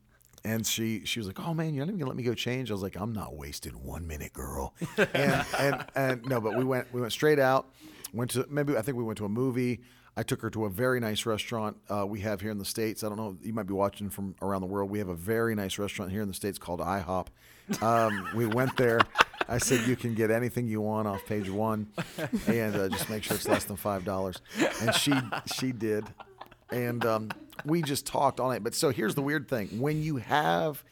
[0.44, 2.70] and she she was like, "Oh man, you're not even gonna let me go change."
[2.70, 4.74] I was like, "I'm not wasting one minute, girl."
[5.14, 7.68] And and and no, but we went we went straight out.
[8.12, 9.81] Went to maybe I think we went to a movie.
[10.16, 13.02] I took her to a very nice restaurant uh, we have here in the states.
[13.02, 14.90] I don't know you might be watching from around the world.
[14.90, 17.28] We have a very nice restaurant here in the states called IHOP.
[17.81, 19.00] Um, we went there.
[19.48, 21.88] I said you can get anything you want off page one,
[22.46, 24.40] and uh, just make sure it's less than five dollars.
[24.83, 25.14] And she
[25.55, 26.05] she did,
[26.70, 27.31] and um,
[27.64, 28.62] we just talked all night.
[28.62, 30.85] But so here's the weird thing: when you have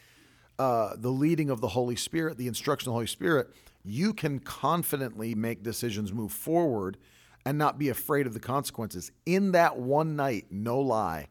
[0.58, 3.48] uh, the leading of the Holy Spirit, the instruction of the Holy Spirit,
[3.84, 6.98] you can confidently make decisions, move forward,
[7.46, 9.10] and not be afraid of the consequences.
[9.24, 11.28] In that one night, no lie,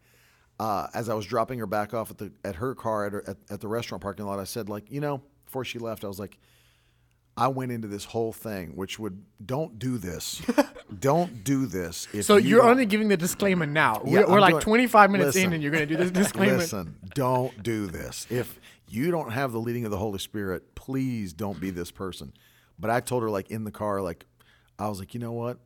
[0.60, 3.24] uh, as I was dropping her back off at the at her car at, her,
[3.28, 6.08] at at the restaurant parking lot, I said, like, you know, before she left, I
[6.08, 6.38] was like,
[7.40, 10.42] I went into this whole thing, which would don't do this,
[11.00, 12.08] don't do this.
[12.14, 14.02] If So you you're only giving the disclaimer now.
[14.06, 16.58] Yeah, we're like doing- 25 minutes in, and you're going to do this disclaimer.
[16.58, 18.28] Listen, don't do this.
[18.30, 22.34] If you don't have the leading of the Holy Spirit, please don't be this person.
[22.78, 24.26] But I told her, like in the car, like
[24.78, 25.60] I was like, you know what?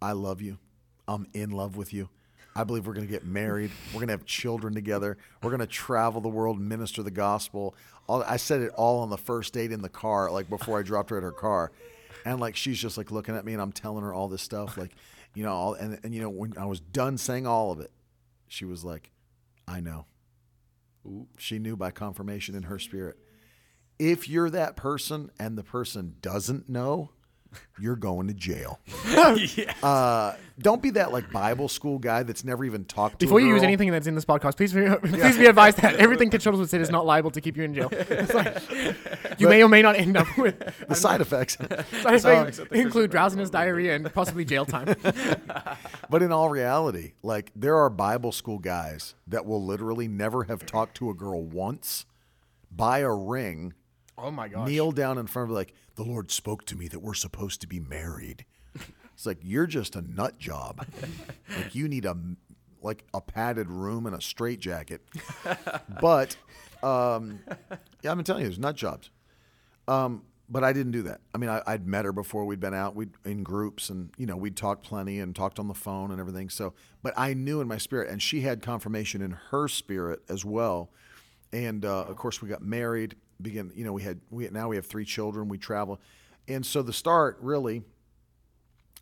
[0.00, 0.58] I love you.
[1.06, 2.08] I'm in love with you.
[2.54, 3.70] I believe we're going to get married.
[3.88, 5.16] We're going to have children together.
[5.42, 7.74] We're going to travel the world, minister the gospel.
[8.08, 10.82] All, I said it all on the first date in the car, like before I
[10.82, 11.72] dropped her at her car.
[12.24, 14.76] And like she's just like looking at me, and I'm telling her all this stuff,
[14.76, 14.92] like
[15.34, 17.90] you know, all, and and you know when I was done saying all of it,
[18.46, 19.10] she was like,
[19.66, 20.06] "I know."
[21.36, 23.18] She knew by confirmation in her spirit.
[23.98, 27.10] If you're that person and the person doesn't know,
[27.80, 28.78] you're going to jail.
[29.82, 33.26] uh, don't be that like Bible school guy that's never even talked to.
[33.26, 35.96] Before a you use anything that's in this podcast, please be, please be advised that
[35.96, 37.88] everything Ted Shuttles would say is not liable to keep you in jail.
[37.90, 41.56] It's like, you may or may not end up with the side effects.
[42.02, 44.94] side effects include drowsiness, diarrhea, and possibly jail time.
[46.10, 50.64] but in all reality, like there are Bible school guys that will literally never have
[50.66, 52.06] talked to a girl once,
[52.70, 53.74] buy a ring,
[54.22, 54.68] Oh my gosh.
[54.68, 57.66] kneel down in front of like the Lord spoke to me that we're supposed to
[57.66, 58.44] be married.
[59.14, 60.86] It's like you're just a nut job.
[61.56, 62.16] like you need a
[62.82, 65.02] like a padded room and a straight jacket.
[66.00, 66.36] But
[66.82, 67.40] um,
[68.02, 69.10] yeah, I'm telling you, there's nut jobs.
[69.86, 71.20] Um, but I didn't do that.
[71.34, 72.44] I mean, I, I'd met her before.
[72.44, 75.68] We'd been out, we'd in groups, and you know, we'd talked plenty and talked on
[75.68, 76.50] the phone and everything.
[76.50, 80.44] So, but I knew in my spirit, and she had confirmation in her spirit as
[80.44, 80.90] well.
[81.52, 83.16] And uh, of course, we got married.
[83.42, 85.48] Begin, you know, we had we now we have three children.
[85.48, 86.00] We travel,
[86.48, 87.82] and so the start really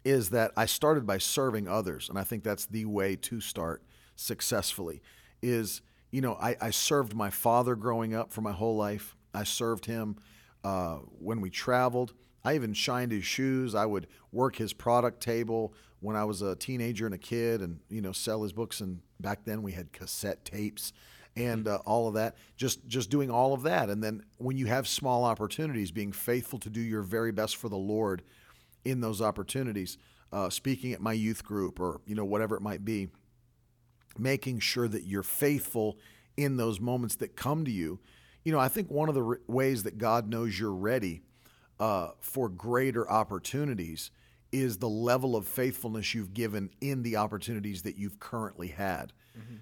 [0.05, 3.83] is that I started by serving others, and I think that's the way to start
[4.17, 5.03] successfully.
[5.43, 9.17] Is you know I, I served my father growing up for my whole life.
[9.35, 10.17] I served him
[10.65, 12.15] uh, when we traveled.
[12.43, 13.75] I even shined his shoes.
[13.75, 17.81] I would work his product table when I was a teenager and a kid, and
[17.89, 18.81] you know sell his books.
[18.81, 20.93] And back then we had cassette tapes
[21.37, 22.37] and uh, all of that.
[22.57, 26.59] Just just doing all of that, and then when you have small opportunities, being faithful
[26.61, 28.23] to do your very best for the Lord
[28.85, 29.99] in those opportunities,
[30.33, 33.09] uh, speaking at my youth group or you know whatever it might be,
[34.19, 35.99] making sure that you're faithful
[36.37, 38.01] in those moments that come to you.
[38.45, 41.23] you know, I think one of the re- ways that God knows you're ready
[41.79, 44.11] uh, for greater opportunities
[44.53, 49.13] is the level of faithfulness you've given in the opportunities that you've currently had.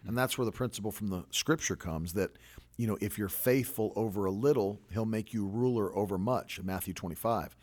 [0.07, 2.31] And that's where the principle from the scripture comes that,
[2.76, 6.94] you know, if you're faithful over a little, he'll make you ruler over much Matthew
[6.94, 7.57] 25.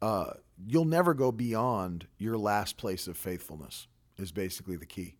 [0.00, 0.32] Uh,
[0.66, 3.86] you'll never go beyond your last place of faithfulness,
[4.18, 5.16] is basically the key.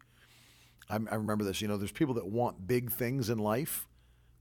[0.88, 1.60] I, I remember this.
[1.60, 3.86] You know, there's people that want big things in life.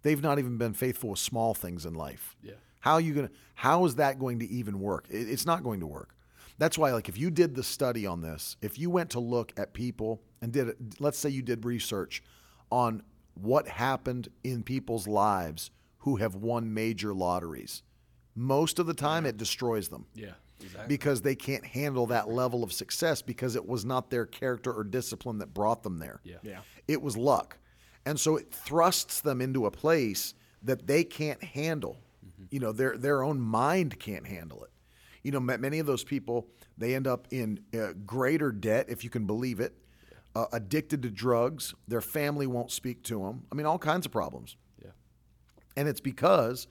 [0.01, 2.37] They've not even been faithful with small things in life.
[2.41, 2.53] Yeah.
[2.79, 3.31] How are you gonna?
[3.55, 5.05] How is that going to even work?
[5.09, 6.15] It, it's not going to work.
[6.59, 9.51] That's why, like, if you did the study on this, if you went to look
[9.57, 12.21] at people and did, it, let's say you did research
[12.71, 13.01] on
[13.33, 17.81] what happened in people's lives who have won major lotteries,
[18.35, 20.33] most of the time it destroys them Yeah.
[20.61, 20.87] Exactly.
[20.89, 24.83] because they can't handle that level of success because it was not their character or
[24.83, 26.19] discipline that brought them there.
[26.25, 26.37] Yeah.
[26.43, 26.59] Yeah.
[26.87, 27.57] It was luck.
[28.05, 31.97] And so it thrusts them into a place that they can't handle.
[32.25, 32.43] Mm-hmm.
[32.51, 34.71] You know, their their own mind can't handle it.
[35.23, 39.09] You know, many of those people they end up in uh, greater debt if you
[39.09, 39.75] can believe it.
[40.35, 43.43] Uh, addicted to drugs, their family won't speak to them.
[43.51, 44.55] I mean, all kinds of problems.
[44.81, 44.91] Yeah.
[45.75, 46.67] And it's because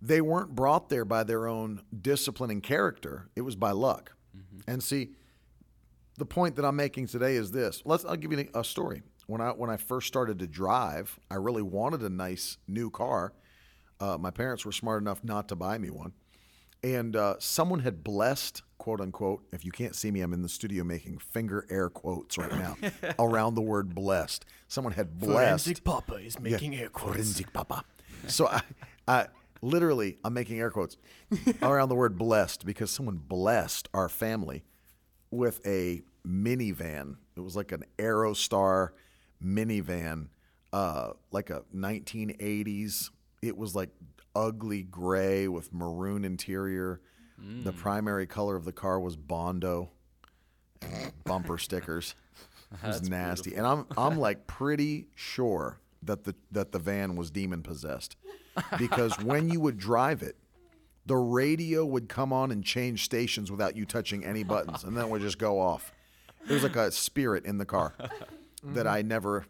[0.00, 3.28] they weren't brought there by their own discipline and character.
[3.34, 4.12] It was by luck.
[4.66, 5.10] And see,
[6.18, 7.82] the point that I'm making today is this.
[7.84, 9.02] Let's I'll give you a story.
[9.26, 13.32] When I when I first started to drive, I really wanted a nice new car.
[14.00, 16.12] Uh, my parents were smart enough not to buy me one,
[16.82, 19.42] and uh, someone had blessed, quote unquote.
[19.52, 22.76] If you can't see me, I'm in the studio making finger air quotes right now
[23.18, 24.44] around the word blessed.
[24.68, 25.66] Someone had blessed.
[25.66, 27.14] Forensic Papa is making air quotes.
[27.14, 27.84] Forensic papa.
[28.26, 28.62] So I,
[29.06, 29.26] I
[29.60, 30.96] literally, I'm making air quotes
[31.62, 34.64] around the word blessed because someone blessed our family
[35.30, 37.16] with a minivan.
[37.36, 38.90] It was like an Aerostar
[39.44, 40.28] minivan,
[40.72, 43.10] uh, like a 1980s.
[43.40, 43.90] It was like
[44.34, 47.00] ugly gray with maroon interior.
[47.38, 47.78] The hmm.
[47.78, 49.90] primary color of the car was Bondo.
[51.24, 52.14] Bumper stickers.
[52.82, 57.30] It was nasty, and I'm I'm like pretty sure that the that the van was
[57.30, 58.16] demon possessed,
[58.78, 60.36] because when you would drive it,
[61.04, 65.04] the radio would come on and change stations without you touching any buttons, and then
[65.04, 65.92] it would just go off.
[66.48, 68.88] It was like a spirit in the car that mm-hmm.
[68.88, 69.44] I never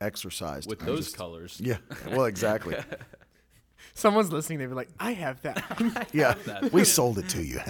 [0.00, 0.68] exercised.
[0.68, 1.58] With I those just- colors.
[1.64, 1.78] Yeah,
[2.10, 2.76] well, exactly.
[3.94, 4.58] Someone's listening.
[4.58, 6.34] They'd be like, "I have that." Yeah,
[6.72, 7.60] we sold it to you.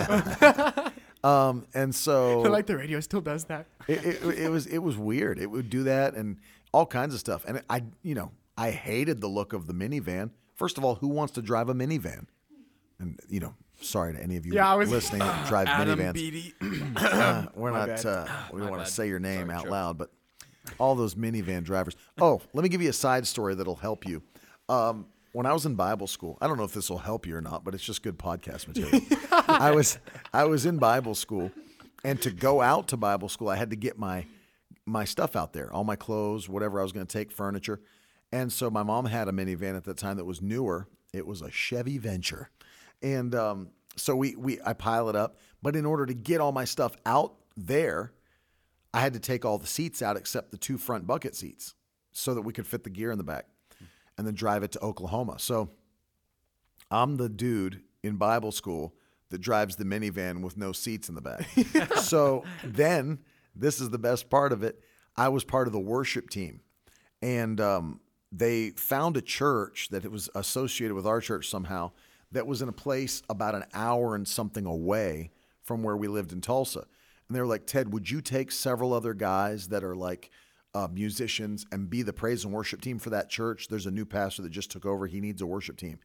[1.29, 3.66] um, and so like the radio still does that.
[3.88, 5.38] it, it, it was it was weird.
[5.38, 6.38] It would do that and
[6.73, 7.44] all kinds of stuff.
[7.46, 10.31] And I, you know, I hated the look of the minivan.
[10.55, 12.27] First of all, who wants to drive a minivan?
[12.99, 15.99] And you know, sorry to any of you Yeah, I was- listening that drive Adam
[15.99, 16.14] minivans.
[16.14, 16.55] Beatty.
[16.96, 17.88] Uh, we're My not.
[17.88, 18.07] bad.
[18.07, 18.87] Uh, we don't want bad.
[18.87, 19.70] to say your name Sorry, out sure.
[19.70, 20.11] loud, but
[20.79, 21.96] all those minivan drivers.
[22.20, 24.23] Oh, let me give you a side story that'll help you.
[24.68, 27.37] Um, when I was in Bible school, I don't know if this will help you
[27.37, 29.01] or not, but it's just good podcast material.
[29.49, 29.99] I was
[30.33, 31.51] I was in Bible school,
[32.05, 34.27] and to go out to Bible school, I had to get my
[34.87, 37.81] my stuff out there, all my clothes, whatever I was going to take, furniture.
[38.33, 40.88] And so my mom had a minivan at that time that was newer.
[41.12, 42.51] It was a Chevy Venture,
[43.03, 45.37] and um, so we we I pile it up.
[45.62, 48.12] But in order to get all my stuff out there,
[48.95, 51.75] I had to take all the seats out except the two front bucket seats,
[52.12, 53.47] so that we could fit the gear in the back,
[54.20, 55.37] and then drive it to Oklahoma.
[55.38, 55.70] So
[56.90, 58.94] I'm the dude in Bible school
[59.30, 61.48] that drives the minivan with no seats in the back.
[61.96, 63.20] so then,
[63.56, 64.78] this is the best part of it.
[65.16, 66.61] I was part of the worship team,
[67.22, 71.92] and um, they found a church that it was associated with our church somehow
[72.30, 75.30] that was in a place about an hour and something away
[75.62, 76.80] from where we lived in Tulsa.
[77.26, 80.30] And they were like, Ted, would you take several other guys that are like
[80.74, 83.68] uh, musicians and be the praise and worship team for that church?
[83.68, 85.06] There's a new pastor that just took over.
[85.06, 85.98] He needs a worship team.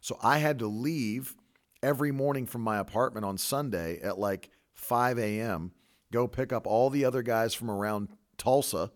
[0.00, 1.36] So I had to leave
[1.82, 5.72] every morning from my apartment on Sunday at like 5 a.m.,
[6.12, 8.90] go pick up all the other guys from around Tulsa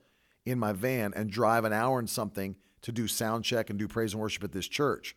[0.44, 3.88] in my van and drive an hour and something to do sound check and do
[3.88, 5.16] praise and worship at this church.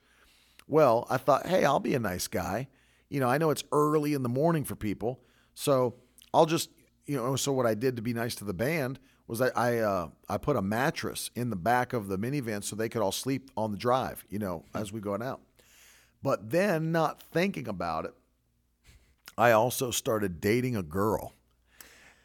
[0.68, 2.68] Well, I thought, hey, I'll be a nice guy.
[3.10, 5.22] You know, I know it's early in the morning for people,
[5.54, 5.96] so
[6.34, 6.70] I'll just,
[7.06, 7.36] you know.
[7.36, 9.00] So what I did to be nice to the band
[9.30, 12.76] was I I, uh, I put a mattress in the back of the minivan so
[12.76, 15.40] they could all sleep on the drive, you know, as we going out.
[16.22, 18.14] But then, not thinking about it,
[19.38, 21.34] I also started dating a girl,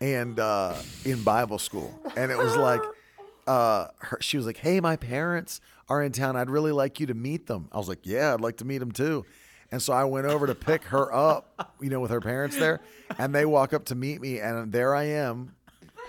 [0.01, 2.81] and uh, in Bible school, and it was like,
[3.47, 6.37] uh, her, she was like, "Hey, my parents are in town.
[6.37, 8.79] I'd really like you to meet them." I was like, "Yeah, I'd like to meet
[8.79, 9.27] them too."
[9.71, 12.81] And so I went over to pick her up, you know, with her parents there,
[13.19, 15.55] and they walk up to meet me, and there I am,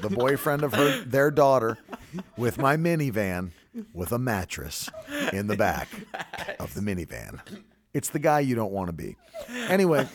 [0.01, 1.77] the boyfriend of her their daughter,
[2.37, 3.51] with my minivan,
[3.93, 4.89] with a mattress
[5.33, 5.87] in the back
[6.59, 7.39] of the minivan.
[7.93, 9.15] It's the guy you don't want to be.
[9.69, 10.07] Anyway,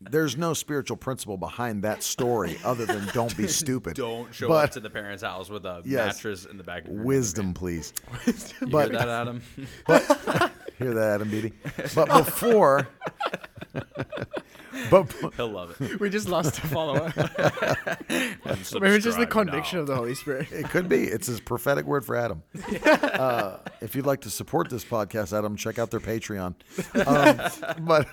[0.00, 3.96] there's no spiritual principle behind that story other than don't be stupid.
[3.96, 6.16] Don't show But- up to the parents' house with a Yes.
[6.16, 7.92] mattress in the back of your Wisdom, please.
[8.60, 9.42] You But hear that, Adam?
[10.78, 11.52] Hear that, Adam Beatty.
[11.94, 12.88] But before,
[14.90, 16.00] but He'll love it.
[16.00, 17.12] We just lost a follower.
[18.08, 19.82] Maybe it's just the conviction now.
[19.82, 20.50] of the Holy Spirit.
[20.52, 21.04] It could be.
[21.04, 22.42] It's his prophetic word for Adam.
[22.84, 26.54] Uh, if you'd like to support this podcast, Adam, check out their Patreon.
[27.06, 28.06] Um, but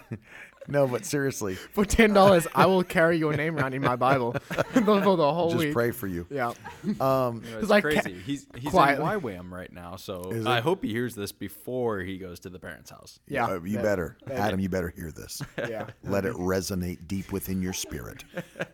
[0.67, 4.31] no, but seriously, For ten dollars, I will carry your name around in my Bible
[4.51, 5.73] for the whole just week.
[5.73, 6.25] pray for you.
[6.29, 6.53] Yeah.
[6.99, 8.13] Um, You know, it's like ca- crazy.
[8.21, 9.05] he's he's quietly.
[9.13, 12.49] in YWAM right now, so Is I hope he hears this before he goes to
[12.49, 13.19] the parents' house.
[13.27, 13.45] Yeah.
[13.47, 13.81] uh, you Yeah.
[13.81, 14.59] better, Adam.
[14.59, 15.41] You better hear this.
[15.57, 15.87] Yeah.
[16.03, 18.23] Let it resonate deep within your spirit.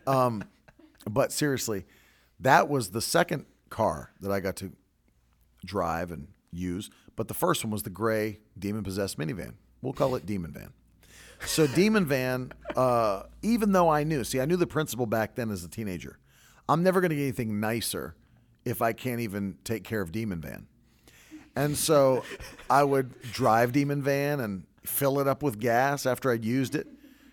[0.06, 0.44] Um,
[1.08, 1.86] but seriously,
[2.40, 4.72] that was the second car that I got to
[5.64, 6.90] drive and use.
[7.16, 9.54] But the first one was the gray demon possessed minivan.
[9.82, 10.72] We'll call it Demon Van.
[11.46, 15.50] So Demon Van, uh, even though I knew, see, I knew the principal back then
[15.50, 16.18] as a teenager.
[16.68, 18.14] I'm never going to get anything nicer
[18.64, 20.66] if I can't even take care of Demon Van.
[21.56, 22.24] And so
[22.68, 26.86] I would drive Demon Van and fill it up with gas after I'd used it.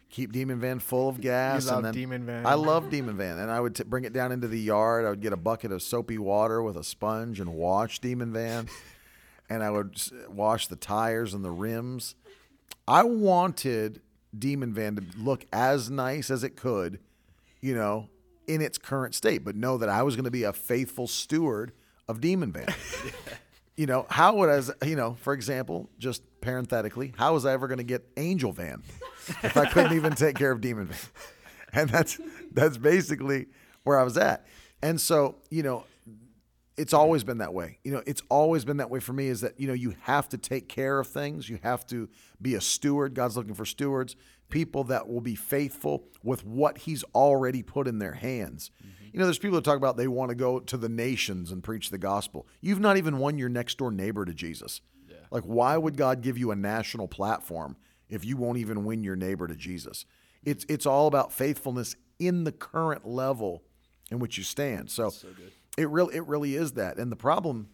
[0.10, 1.68] Keep Demon Van full of gas.
[1.68, 2.46] love and then Demon Van.
[2.46, 5.06] I love Demon Van, and I would t- bring it down into the yard.
[5.06, 8.68] I would get a bucket of soapy water with a sponge and wash Demon Van,
[9.50, 12.16] and I would wash the tires and the rims.
[12.88, 14.02] I wanted
[14.38, 17.00] Demon Van to look as nice as it could,
[17.62, 18.10] you know,
[18.48, 21.74] in its current state, but know that I was going to be a faithful steward
[22.08, 22.74] of Demon Van.
[23.78, 27.68] you know, how would I, you know, for example, just parenthetically, how was I ever
[27.68, 28.82] going to get Angel Van
[29.44, 30.98] if I couldn't even take care of Demon Van?
[31.74, 32.18] And that's
[32.54, 33.48] that's basically
[33.84, 34.48] where I was at.
[34.82, 35.84] And so, you know,
[36.78, 37.80] it's always been that way.
[37.84, 40.30] You know, it's always been that way for me is that, you know, you have
[40.30, 41.50] to take care of things.
[41.50, 42.08] You have to
[42.42, 43.16] be a steward.
[43.16, 44.16] God's looking for stewards,
[44.50, 48.72] people that will be faithful with what he's already put in their hands.
[48.80, 49.10] Mm-hmm.
[49.14, 51.64] You know, there's people that talk about they want to go to the nations and
[51.64, 52.48] preach the gospel.
[52.62, 54.82] You've not even won your next door neighbor to Jesus.
[55.32, 57.76] Like, why would God give you a national platform
[58.10, 60.06] if you won't even win your neighbor to Jesus?
[60.44, 63.64] It's it's all about faithfulness in the current level
[64.12, 64.90] in which you stand.
[64.90, 65.12] So,
[65.78, 66.98] it really it really is that.
[66.98, 67.70] And the problem,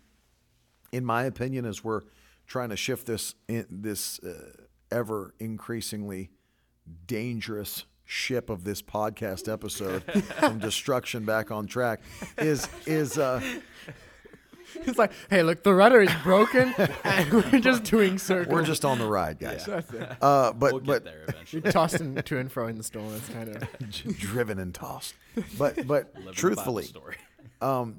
[0.92, 2.02] in my opinion, is we're
[2.46, 4.52] trying to shift this in, this uh,
[4.92, 6.30] ever increasingly
[7.08, 10.04] dangerous ship of this podcast episode
[10.40, 12.02] from destruction back on track
[12.38, 13.42] is is uh,
[14.76, 18.52] It's like, hey, look, the rudder is broken, and we're just doing circles.
[18.52, 19.66] we're just on the ride, guys.
[19.66, 20.18] That's it.
[20.20, 21.62] Uh, but We'll get but there eventually.
[21.64, 23.14] You're tossing to and fro in the storm.
[23.14, 24.18] it's kind of.
[24.18, 25.14] driven and tossed.
[25.60, 26.88] But but Living the Bible truthfully,
[27.62, 27.94] story.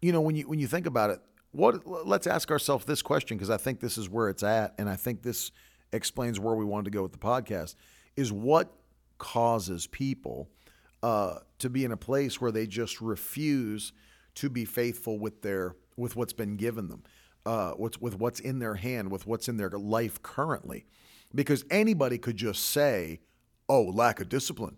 [0.00, 1.20] you know when you when you think about it
[1.52, 4.88] what let's ask ourselves this question because i think this is where it's at and
[4.88, 5.50] i think this
[5.92, 7.74] explains where we wanted to go with the podcast
[8.16, 8.72] is what
[9.18, 10.48] causes people
[11.02, 13.92] uh, to be in a place where they just refuse
[14.34, 17.02] to be faithful with their with what's been given them
[17.44, 20.86] uh, what's with what's in their hand with what's in their life currently
[21.34, 23.20] because anybody could just say
[23.68, 24.76] oh lack of discipline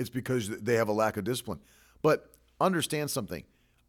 [0.00, 1.60] it's because they have a lack of discipline.
[2.00, 3.44] But understand something.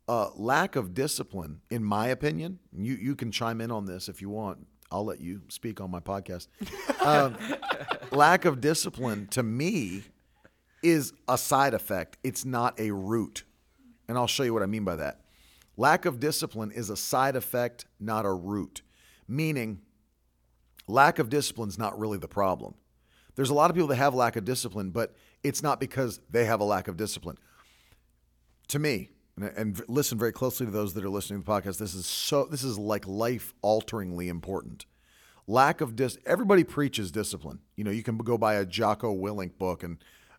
[0.07, 4.21] Uh, lack of discipline, in my opinion, you, you can chime in on this if
[4.21, 4.65] you want.
[4.91, 6.47] I'll let you speak on my podcast.
[7.01, 7.37] Um,
[8.11, 10.03] lack of discipline to me
[10.83, 12.17] is a side effect.
[12.23, 13.43] It's not a root.
[14.07, 15.21] And I'll show you what I mean by that.
[15.77, 18.81] Lack of discipline is a side effect, not a root.
[19.27, 19.81] Meaning,
[20.87, 22.73] lack of discipline is not really the problem.
[23.35, 26.45] There's a lot of people that have lack of discipline, but it's not because they
[26.45, 27.37] have a lack of discipline.
[28.71, 31.77] To me, and, and listen very closely to those that are listening to the podcast.
[31.77, 32.45] This is so.
[32.45, 34.85] This is like life alteringly important.
[35.45, 36.17] Lack of dis.
[36.25, 37.59] Everybody preaches discipline.
[37.75, 39.97] You know, you can go buy a Jocko Willink book and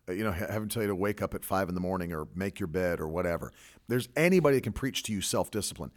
[0.09, 1.81] uh, you know ha- have him tell you to wake up at five in the
[1.81, 3.51] morning or make your bed or whatever.
[3.87, 5.91] There's anybody that can preach to you self discipline,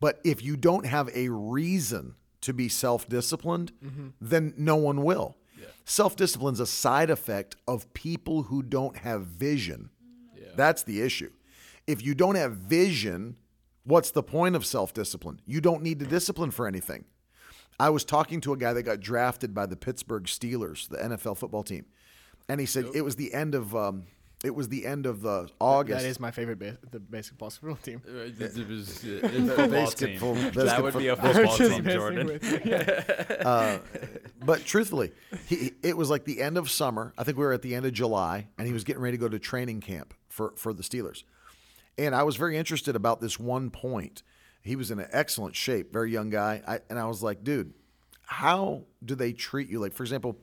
[0.00, 3.72] but if you don't have a reason to be self disciplined,
[4.18, 5.36] then no one will.
[5.84, 9.90] Self discipline is a side effect of people who don't have vision.
[10.56, 11.30] That's the issue.
[11.86, 13.36] If you don't have vision,
[13.84, 15.40] what's the point of self discipline?
[15.46, 17.04] You don't need to discipline for anything.
[17.80, 21.36] I was talking to a guy that got drafted by the Pittsburgh Steelers, the NFL
[21.38, 21.86] football team,
[22.48, 24.04] and he said it was the end of um,
[24.44, 26.02] it was the end of uh, the August.
[26.02, 28.00] That is my favorite, ba- the basic basketball team.
[28.00, 30.52] football Basketball- team.
[30.54, 32.26] That would be a basketball- football team, Jordan.
[32.26, 32.60] with you.
[32.64, 33.26] Yeah.
[33.42, 33.78] Uh,
[34.44, 35.10] but truthfully,
[35.46, 37.12] he, it was like the end of summer.
[37.18, 39.20] I think we were at the end of July, and he was getting ready to
[39.20, 41.24] go to training camp for, for the Steelers.
[41.98, 44.22] And I was very interested about this one point
[44.62, 46.62] He was in an excellent shape, very young guy.
[46.66, 47.74] I, and I was like, dude,
[48.26, 49.80] how do they treat you?
[49.80, 50.38] Like, for example,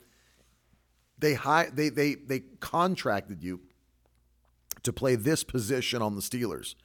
[1.18, 3.62] they hi- they they they contracted you
[4.84, 6.76] to play this position on the Steelers,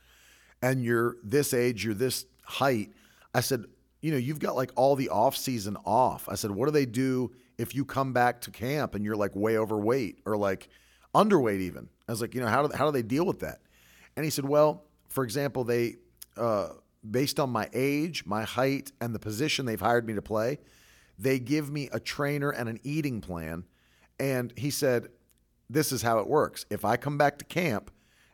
[0.63, 2.91] and you're this age, you're this height.
[3.35, 3.65] I said,
[4.01, 6.29] you know, you've got like all the off season off.
[6.29, 9.35] I said, what do they do if you come back to camp and you're like
[9.35, 10.69] way overweight or like
[11.15, 11.89] underweight even?
[12.09, 13.61] I was like, you know, how do how do they deal with that?
[14.17, 15.97] And he said, well, for example, they
[16.37, 16.69] uh,
[17.09, 20.59] based on my age, my height, and the position they've hired me to play,
[21.19, 23.65] they give me a trainer and an eating plan.
[24.19, 25.09] And he said,
[25.69, 26.67] this is how it works.
[26.71, 27.91] If I come back to camp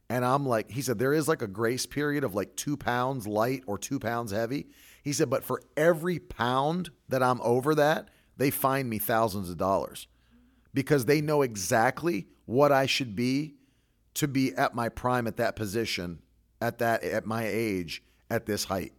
[0.09, 3.27] and I'm like, he said, there is like a grace period of like two pounds
[3.27, 4.67] light or two pounds heavy.
[5.03, 9.57] He said, but for every pound that I'm over that, they fine me thousands of
[9.57, 10.09] dollars
[10.73, 13.55] because they know exactly what I should be
[14.15, 16.21] to be at my prime at that position
[16.61, 18.93] at that at my age at this height.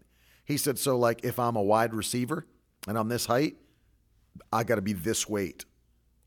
[0.46, 2.46] He said so like if I'm a wide receiver
[2.88, 3.58] and I'm this height,
[4.52, 5.66] I got to be this weight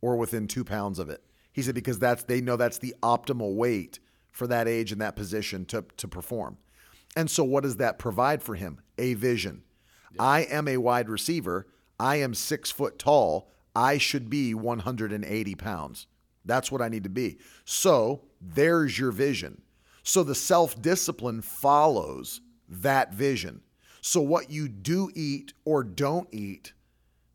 [0.01, 1.22] or within 2 pounds of it.
[1.53, 3.99] He said because that's they know that's the optimal weight
[4.30, 6.59] for that age and that position to to perform.
[7.16, 8.80] And so what does that provide for him?
[8.99, 9.62] A vision.
[10.18, 11.66] I am a wide receiver.
[11.99, 13.51] I am 6 foot tall.
[13.74, 16.07] I should be 180 pounds.
[16.45, 17.39] That's what I need to be.
[17.64, 18.22] So
[18.55, 19.62] there's your vision.
[20.03, 23.62] So the self discipline follows that vision.
[24.01, 26.74] So what you do eat or don't eat,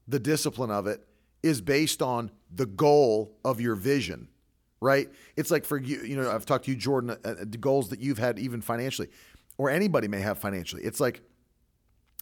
[0.07, 1.05] the discipline of it
[1.41, 4.27] is based on the goal of your vision,
[4.81, 5.09] right?
[5.35, 7.99] It's like for you, you know, I've talked to you, Jordan, uh, the goals that
[7.99, 9.07] you've had even financially,
[9.57, 10.83] or anybody may have financially.
[10.83, 11.21] It's like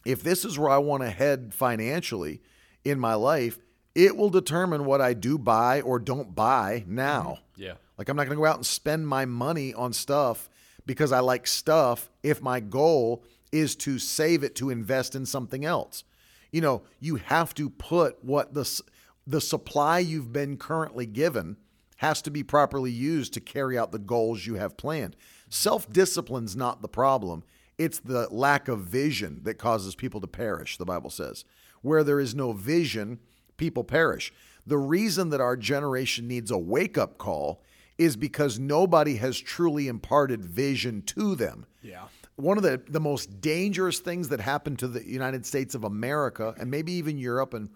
[0.04, 2.40] if this is where I want to head financially
[2.84, 3.58] in my life,
[3.94, 7.40] it will determine what I do buy or don't buy now.
[7.56, 7.74] Yeah.
[7.98, 10.48] Like I'm not going to go out and spend my money on stuff
[10.86, 15.64] because I like stuff if my goal is to save it to invest in something
[15.64, 16.04] else.
[16.52, 18.82] You know, you have to put what the
[19.26, 21.58] the supply you've been currently given
[21.96, 25.14] has to be properly used to carry out the goals you have planned.
[25.50, 27.42] Self-discipline's not the problem.
[27.76, 31.44] It's the lack of vision that causes people to perish, the Bible says.
[31.82, 33.18] Where there is no vision,
[33.58, 34.32] people perish.
[34.66, 37.62] The reason that our generation needs a wake-up call
[37.98, 41.66] is because nobody has truly imparted vision to them.
[41.82, 42.04] Yeah.
[42.36, 46.54] One of the, the most dangerous things that happened to the United States of America
[46.58, 47.68] and maybe even Europe and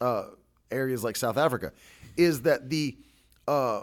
[0.00, 0.24] uh,
[0.70, 1.72] areas like South Africa
[2.16, 2.98] is that the
[3.48, 3.82] uh,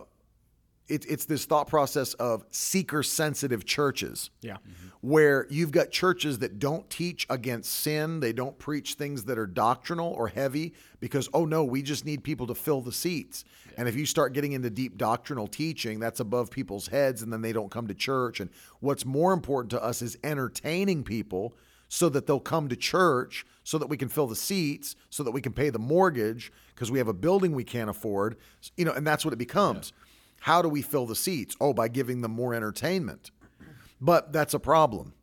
[0.88, 4.30] it, it's this thought process of seeker sensitive churches.
[4.42, 4.58] Yeah.
[5.00, 9.48] Where you've got churches that don't teach against sin, they don't preach things that are
[9.48, 13.44] doctrinal or heavy because, oh no, we just need people to fill the seats.
[13.78, 17.42] And if you start getting into deep doctrinal teaching, that's above people's heads and then
[17.42, 18.40] they don't come to church.
[18.40, 18.50] And
[18.80, 21.56] what's more important to us is entertaining people
[21.88, 25.32] so that they'll come to church so that we can fill the seats, so that
[25.32, 28.38] we can pay the mortgage because we have a building we can't afford.
[28.78, 29.94] You know, and that's what it becomes.
[30.40, 31.56] How do we fill the seats?
[31.62, 33.32] Oh, by giving them more entertainment.
[34.00, 35.14] But that's a problem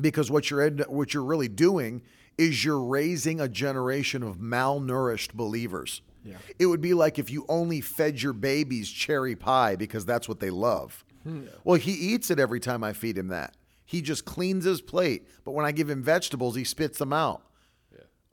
[0.00, 2.02] because what you're what you're really doing
[2.36, 6.02] is you're raising a generation of malnourished believers.
[6.26, 6.36] Yeah.
[6.58, 10.40] It would be like if you only fed your babies cherry pie because that's what
[10.40, 11.04] they love.
[11.22, 11.46] Hmm.
[11.64, 13.56] Well, he eats it every time I feed him that.
[13.84, 17.42] He just cleans his plate, but when I give him vegetables, he spits them out.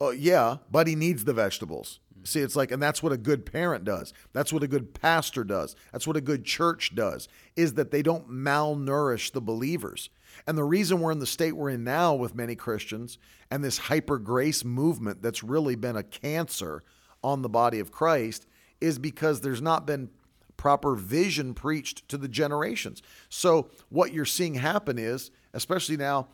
[0.00, 2.00] Oh, yeah, but he needs the vegetables.
[2.12, 2.24] Hmm.
[2.24, 4.12] See, it's like, and that's what a good parent does.
[4.32, 5.76] That's what a good pastor does.
[5.92, 10.10] That's what a good church does, is that they don't malnourish the believers.
[10.48, 13.18] And the reason we're in the state we're in now with many Christians
[13.52, 16.82] and this hyper grace movement that's really been a cancer
[17.24, 18.46] on the body of Christ
[18.80, 20.10] is because there's not been
[20.56, 23.02] proper vision preached to the generations.
[23.28, 26.28] So what you're seeing happen is, especially now,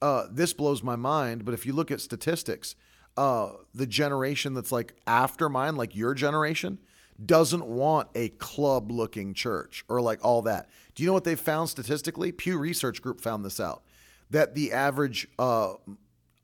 [0.00, 1.44] uh, this blows my mind.
[1.44, 2.74] But if you look at statistics,
[3.16, 6.78] uh, the generation that's like after mine, like your generation,
[7.24, 10.68] doesn't want a club looking church or like all that.
[10.94, 12.30] Do you know what they found statistically?
[12.30, 13.82] Pew Research Group found this out
[14.30, 15.74] that the average uh,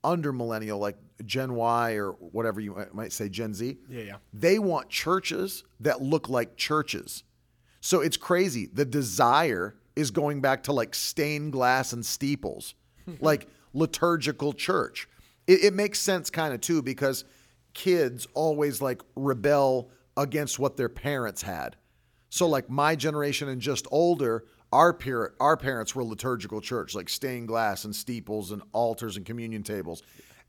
[0.03, 4.15] under millennial, like Gen Y or whatever you might- say, Gen Z, Yeah, yeah.
[4.33, 7.23] they want churches that look like churches.
[7.81, 8.67] So it's crazy.
[8.73, 12.75] The desire is going back to like stained glass and steeples,
[13.19, 15.07] like liturgical church.
[15.47, 17.25] It, it makes sense kind of too because
[17.73, 21.75] kids always like rebel against what their parents had.
[22.29, 27.07] So like my generation and just older, our par- our parents were liturgical church, like
[27.07, 30.01] stained glass and steeples and altars and communion tables.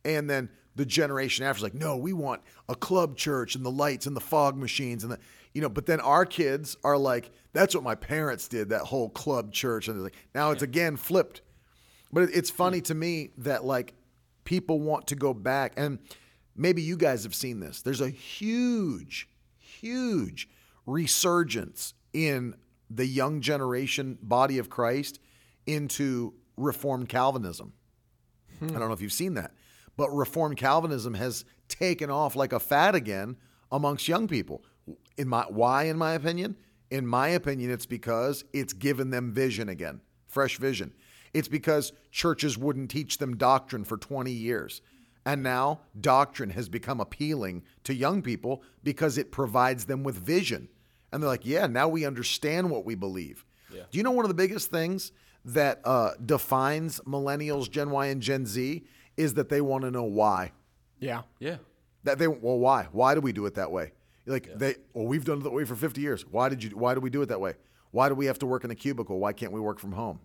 [0.05, 3.71] And then the generation after is like, no, we want a club church and the
[3.71, 5.19] lights and the fog machines and the
[5.53, 9.09] you know, but then our kids are like, that's what my parents did, that whole
[9.11, 9.87] club church.
[9.87, 11.43] And they're like, now it's again flipped.
[12.13, 13.95] But it- it's funny to me that like
[14.45, 15.99] people want to go back, and
[16.57, 17.83] maybe you guys have seen this.
[17.83, 20.49] There's a huge, huge
[20.87, 22.55] resurgence in
[22.95, 25.19] the young generation body of Christ
[25.67, 27.73] into Reformed Calvinism.
[28.63, 29.53] I don't know if you've seen that,
[29.97, 33.37] but Reformed Calvinism has taken off like a fad again
[33.73, 34.63] amongst young people.
[35.17, 36.57] In my why, in my opinion,
[36.91, 40.93] in my opinion, it's because it's given them vision again, fresh vision.
[41.33, 44.81] It's because churches wouldn't teach them doctrine for 20 years.
[45.27, 50.69] And now doctrine has become appealing to young people because it provides them with vision.
[51.15, 53.45] And they're like, yeah, now we understand what we believe.
[53.91, 55.13] Do you know one of the biggest things
[55.45, 58.85] that uh, defines millennials, Gen Y, and Gen Z
[59.17, 60.53] is that they want to know why.
[60.99, 61.23] Yeah.
[61.39, 61.59] Yeah.
[62.05, 62.89] That they well, why?
[62.93, 63.93] Why do we do it that way?
[64.27, 66.25] Like they, well, we've done it that way for 50 years.
[66.27, 66.71] Why did you?
[66.71, 67.55] Why do we do it that way?
[67.91, 69.19] Why do we have to work in a cubicle?
[69.19, 70.19] Why can't we work from home?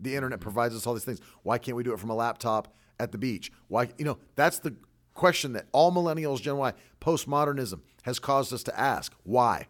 [0.00, 1.20] The internet provides us all these things.
[1.42, 3.50] Why can't we do it from a laptop at the beach?
[3.68, 3.88] Why?
[3.98, 4.74] You know, that's the
[5.14, 9.12] question that all millennials, Gen Y, postmodernism has caused us to ask.
[9.24, 9.66] Why?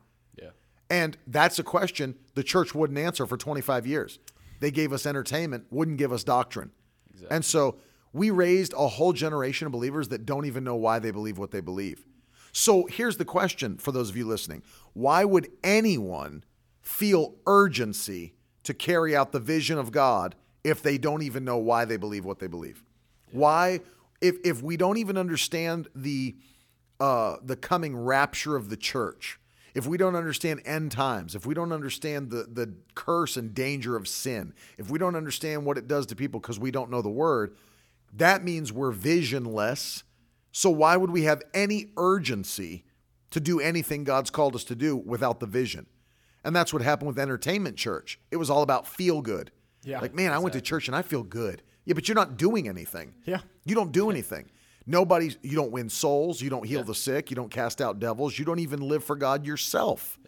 [0.90, 1.04] Yeah.
[1.04, 4.18] And that's a question the church wouldn't answer for 25 years.
[4.60, 6.70] They gave us entertainment, wouldn't give us doctrine.
[7.30, 7.76] And so
[8.12, 11.50] we raised a whole generation of believers that don't even know why they believe what
[11.50, 12.06] they believe.
[12.52, 14.62] So here's the question for those of you listening
[14.94, 16.44] Why would anyone
[16.80, 20.34] feel urgency to carry out the vision of God
[20.64, 22.82] if they don't even know why they believe what they believe?
[23.30, 23.80] Why,
[24.20, 26.36] if, if we don't even understand the,
[26.98, 29.38] uh, the coming rapture of the church,
[29.76, 33.94] if we don't understand end times, if we don't understand the, the curse and danger
[33.94, 37.02] of sin, if we don't understand what it does to people because we don't know
[37.02, 37.54] the word,
[38.14, 40.02] that means we're visionless.
[40.50, 42.84] So why would we have any urgency
[43.30, 45.84] to do anything God's called us to do without the vision?
[46.42, 48.18] And that's what happened with entertainment church.
[48.30, 49.50] It was all about feel good.
[49.84, 51.60] Yeah, Like, man, I went to church and I feel good.
[51.84, 53.12] Yeah, but you're not doing anything.
[53.26, 53.40] Yeah.
[53.66, 54.46] You don't do anything.
[54.86, 58.38] Nobody's you don't win souls, you don't heal the sick, you don't cast out devils,
[58.38, 60.18] you don't even live for God yourself.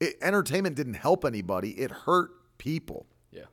[0.00, 3.06] It, entertainment didn't help anybody, it hurt people.
[3.32, 3.44] Yeah.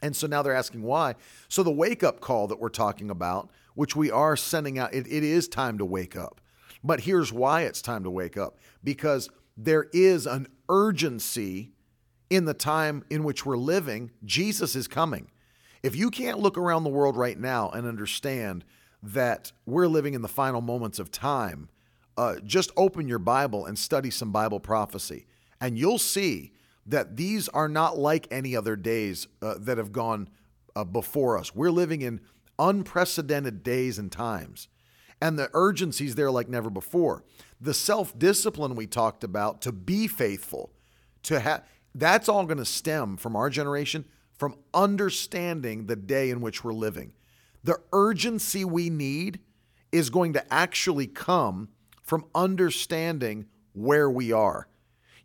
[0.00, 1.16] And so now they're asking why.
[1.48, 5.06] So the wake up call that we're talking about, which we are sending out, it,
[5.08, 6.40] it is time to wake up.
[6.84, 11.72] But here's why it's time to wake up because there is an urgency
[12.30, 14.10] in the time in which we're living.
[14.24, 15.30] Jesus is coming.
[15.82, 18.64] If you can't look around the world right now and understand
[19.02, 21.68] that we're living in the final moments of time,
[22.16, 25.26] uh, just open your Bible and study some Bible prophecy,
[25.60, 26.52] and you'll see
[26.86, 30.28] that these are not like any other days uh, that have gone
[30.74, 31.54] uh, before us.
[31.54, 32.20] We're living in
[32.58, 34.68] unprecedented days and times,
[35.20, 37.24] and the urgency's there like never before.
[37.60, 40.72] The self discipline we talked about to be faithful,
[41.24, 44.04] to have that's all going to stem from our generation
[44.36, 47.12] from understanding the day in which we're living.
[47.64, 49.40] The urgency we need
[49.90, 51.68] is going to actually come
[52.02, 54.68] from understanding where we are.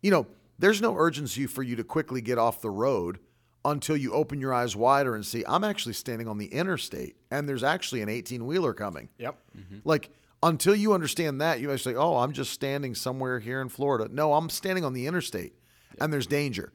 [0.02, 0.26] You know,
[0.58, 3.18] there's no urgency for you to quickly get off the road
[3.64, 7.48] until you open your eyes wider and see, I'm actually standing on the interstate and
[7.48, 9.08] there's actually an 18 wheeler coming.
[9.18, 9.36] Yep.
[9.56, 9.76] Mm-hmm.
[9.84, 10.10] Like,
[10.42, 14.08] until you understand that, you might say, Oh, I'm just standing somewhere here in Florida.
[14.12, 15.54] No, I'm standing on the interstate
[16.00, 16.72] and there's danger.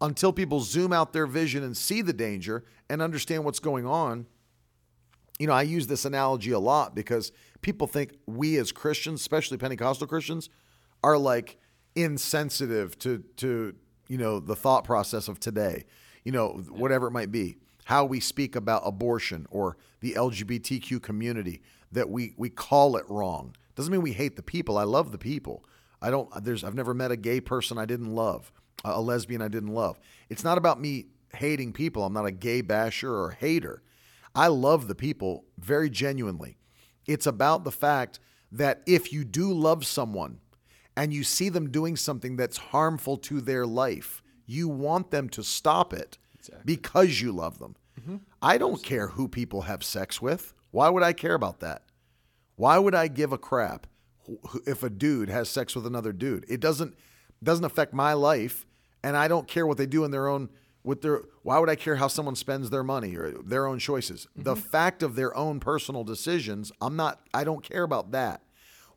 [0.00, 4.26] Until people zoom out their vision and see the danger and understand what's going on,
[5.38, 7.32] you know, I use this analogy a lot because
[7.62, 10.50] people think we as Christians, especially Pentecostal Christians,
[11.02, 11.58] are like
[11.94, 13.74] insensitive to to
[14.08, 15.84] you know the thought process of today.
[16.24, 21.62] You know, whatever it might be, how we speak about abortion or the LGBTQ community,
[21.92, 23.54] that we we call it wrong.
[23.76, 24.76] Doesn't mean we hate the people.
[24.76, 25.64] I love the people.
[26.02, 26.28] I don't.
[26.44, 26.64] There's.
[26.64, 28.52] I've never met a gay person I didn't love,
[28.84, 29.98] a a lesbian I didn't love.
[30.28, 32.04] It's not about me hating people.
[32.04, 33.82] I'm not a gay basher or hater.
[34.38, 36.58] I love the people very genuinely.
[37.06, 38.20] It's about the fact
[38.52, 40.38] that if you do love someone
[40.96, 45.42] and you see them doing something that's harmful to their life, you want them to
[45.42, 46.18] stop it
[46.64, 47.74] because you love them.
[48.40, 50.54] I don't care who people have sex with.
[50.70, 51.82] Why would I care about that?
[52.54, 53.88] Why would I give a crap
[54.66, 56.44] if a dude has sex with another dude?
[56.48, 56.94] It doesn't
[57.42, 58.66] doesn't affect my life,
[59.02, 60.48] and I don't care what they do in their own
[60.84, 61.22] with their.
[61.42, 64.26] Why would I care how someone spends their money or their own choices?
[64.36, 64.60] The mm-hmm.
[64.60, 67.20] fact of their own personal decisions, I'm not.
[67.34, 68.42] I don't care about that.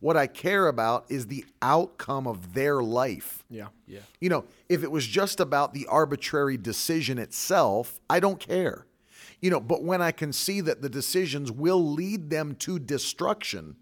[0.02, 3.44] What I care about is the outcome of their life.
[3.52, 3.68] Yeah.
[3.86, 4.00] Yeah.
[4.20, 8.88] You know, if it was just about the arbitrary decision itself, I don't care.
[9.42, 13.76] You know, but when I can see that the decisions will lead them to destruction,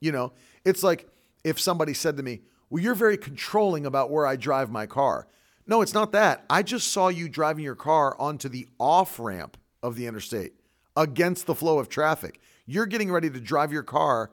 [0.00, 0.32] you know,
[0.64, 1.06] it's like
[1.44, 2.40] if somebody said to me,
[2.70, 5.28] Well, you're very controlling about where I drive my car.
[5.66, 6.44] No, it's not that.
[6.48, 10.54] I just saw you driving your car onto the off ramp of the interstate
[10.96, 12.40] against the flow of traffic.
[12.66, 14.30] You're getting ready to drive your car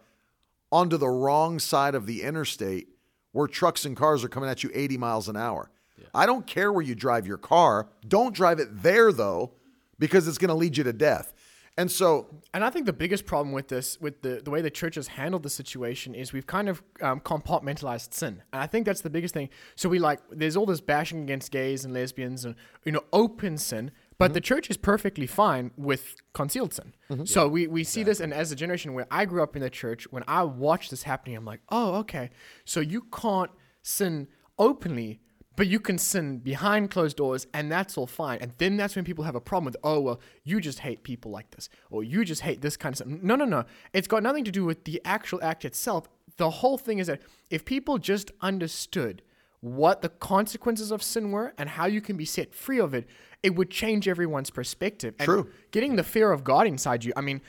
[0.71, 2.89] onto the wrong side of the interstate
[3.31, 5.71] where trucks and cars are coming at you 80 miles an hour.
[6.13, 7.89] I don't care where you drive your car.
[8.07, 9.53] Don't drive it there though,
[9.97, 11.34] because it's going to lead you to death.
[11.76, 14.69] And so, And I think the biggest problem with this, with the, the way the
[14.69, 18.43] church has handled the situation, is we've kind of um, compartmentalized sin.
[18.53, 19.49] And I think that's the biggest thing.
[19.76, 22.53] So we like, there's all this bashing against gays and lesbians and,
[22.86, 23.91] you know, open sin.
[24.19, 26.93] But the church is perfectly fine with concealed sin.
[27.26, 29.69] So we, we see this, and as a generation where I grew up in the
[29.69, 32.30] church, when I watch this happening, I'm like, oh, okay.
[32.65, 33.51] So you can't
[33.82, 34.28] sin
[34.59, 35.19] openly,
[35.55, 38.39] but you can sin behind closed doors, and that's all fine.
[38.41, 41.31] And then that's when people have a problem with, oh, well, you just hate people
[41.31, 43.07] like this, or you just hate this kind of stuff.
[43.07, 43.65] No, no, no.
[43.93, 46.07] It's got nothing to do with the actual act itself.
[46.37, 49.21] The whole thing is that if people just understood
[49.63, 53.07] what the consequences of sin were and how you can be set free of it,
[53.43, 55.15] it would change everyone's perspective.
[55.19, 55.49] And True.
[55.71, 57.13] Getting the fear of God inside you.
[57.15, 57.41] I mean,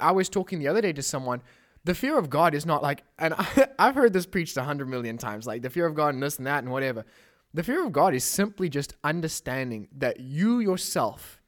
[0.00, 1.42] I was talking the other day to someone.
[1.84, 4.88] The fear of God is not like, and I, I've heard this preached a hundred
[4.88, 7.04] million times, like the fear of God and this and that and whatever.
[7.52, 11.42] The fear of God is simply just understanding that you yourself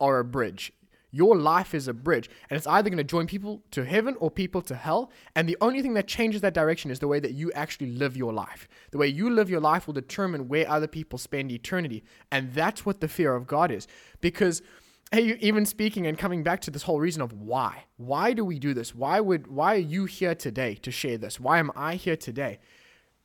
[0.00, 0.72] are a bridge.
[1.14, 4.30] Your life is a bridge, and it's either going to join people to heaven or
[4.30, 5.10] people to hell.
[5.36, 8.16] And the only thing that changes that direction is the way that you actually live
[8.16, 8.66] your life.
[8.92, 12.02] The way you live your life will determine where other people spend eternity.
[12.30, 13.86] And that's what the fear of God is.
[14.22, 14.62] Because
[15.12, 17.84] hey, even speaking and coming back to this whole reason of why.
[17.98, 18.94] Why do we do this?
[18.94, 21.38] Why would why are you here today to share this?
[21.38, 22.58] Why am I here today?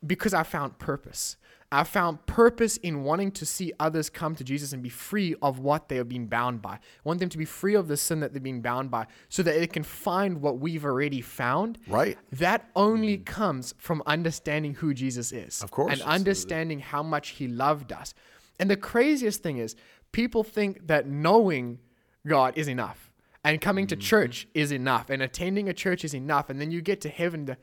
[0.05, 1.37] Because I found purpose.
[1.69, 5.59] I found purpose in wanting to see others come to Jesus and be free of
[5.59, 6.75] what they have been bound by.
[6.75, 9.43] I want them to be free of the sin that they've been bound by so
[9.43, 11.77] that they can find what we've already found.
[11.85, 12.17] Right.
[12.31, 15.61] That only comes from understanding who Jesus is.
[15.61, 15.91] Of course.
[15.91, 18.13] And understanding how much he loved us.
[18.59, 19.75] And the craziest thing is,
[20.13, 21.79] people think that knowing
[22.25, 23.11] God is enough
[23.43, 24.01] and coming to mm-hmm.
[24.01, 26.49] church is enough and attending a church is enough.
[26.49, 27.45] And then you get to heaven.
[27.47, 27.57] To,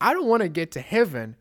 [0.00, 1.36] I don't want to get to heaven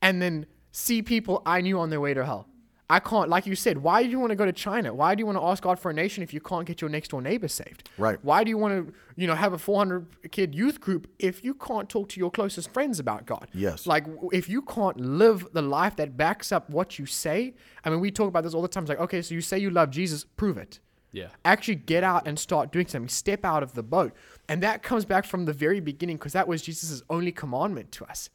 [0.00, 2.48] and then see people I knew on their way to hell.
[2.90, 4.92] I can't, like you said, why do you want to go to China?
[4.92, 6.90] Why do you want to ask God for a nation if you can't get your
[6.90, 7.88] next door neighbor saved?
[7.96, 8.18] Right.
[8.22, 11.54] Why do you want to, you know, have a 400 kid youth group if you
[11.54, 13.48] can't talk to your closest friends about God?
[13.54, 13.86] Yes.
[13.86, 17.54] Like if you can't live the life that backs up what you say,
[17.84, 18.82] I mean, we talk about this all the time.
[18.82, 20.80] It's like, okay, so you say you love Jesus, prove it.
[21.10, 21.28] Yeah.
[21.44, 23.08] Actually get out and start doing something.
[23.08, 24.12] Step out of the boat.
[24.48, 28.04] And that comes back from the very beginning because that was Jesus' only commandment to
[28.04, 28.28] us.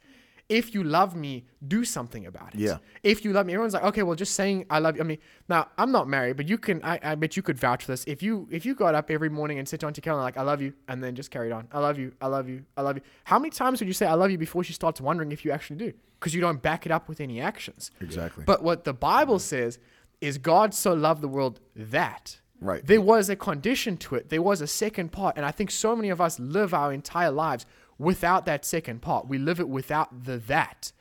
[0.49, 2.59] If you love me, do something about it.
[2.59, 2.79] Yeah.
[3.03, 5.01] If you love me, everyone's like, okay, well, just saying I love you.
[5.01, 6.83] I mean, now I'm not married, but you can.
[6.83, 8.03] I, I bet you could vouch for this.
[8.07, 10.41] If you if you got up every morning and sit on your calendar like I
[10.41, 12.97] love you, and then just carried on, I love you, I love you, I love
[12.97, 13.03] you.
[13.25, 15.51] How many times would you say I love you before she starts wondering if you
[15.51, 15.93] actually do?
[16.19, 17.91] Because you don't back it up with any actions.
[18.01, 18.43] Exactly.
[18.43, 19.77] But what the Bible says
[20.19, 22.39] is God so loved the world that.
[22.61, 22.85] Right.
[22.85, 24.29] There was a condition to it.
[24.29, 25.37] There was a second part.
[25.37, 27.65] And I think so many of us live our entire lives
[27.99, 29.27] without that second part.
[29.27, 30.91] We live it without the that.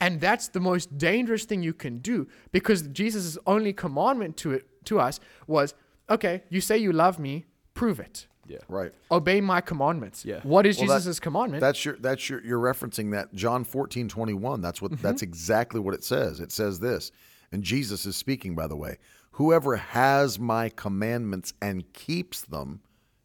[0.00, 4.66] And that's the most dangerous thing you can do because Jesus' only commandment to it
[4.84, 5.74] to us was,
[6.10, 8.26] okay, you say you love me, prove it.
[8.46, 8.58] Yeah.
[8.68, 8.92] right.
[9.10, 10.24] Obey my commandments.
[10.24, 10.40] Yeah.
[10.42, 11.60] What is Well, that- Jesus' commandment?
[11.60, 14.62] That's your that's your you're referencing that John 14, 21.
[14.62, 15.28] That's what that's mm-hmm.
[15.28, 16.40] exactly what it says.
[16.40, 17.12] It says this.
[17.52, 18.96] And Jesus is speaking, by the way.
[19.32, 22.80] Whoever has my commandments and keeps them,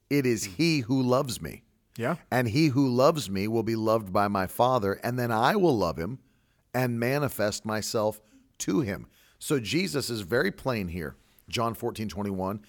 [0.09, 0.55] it is mm.
[0.55, 1.63] he who loves me.
[1.97, 2.15] Yeah.
[2.31, 5.77] And he who loves me will be loved by my Father, and then I will
[5.77, 6.19] love him
[6.73, 8.21] and manifest myself
[8.59, 9.07] to him.
[9.39, 11.15] So Jesus is very plain here.
[11.49, 12.61] John 14, 21.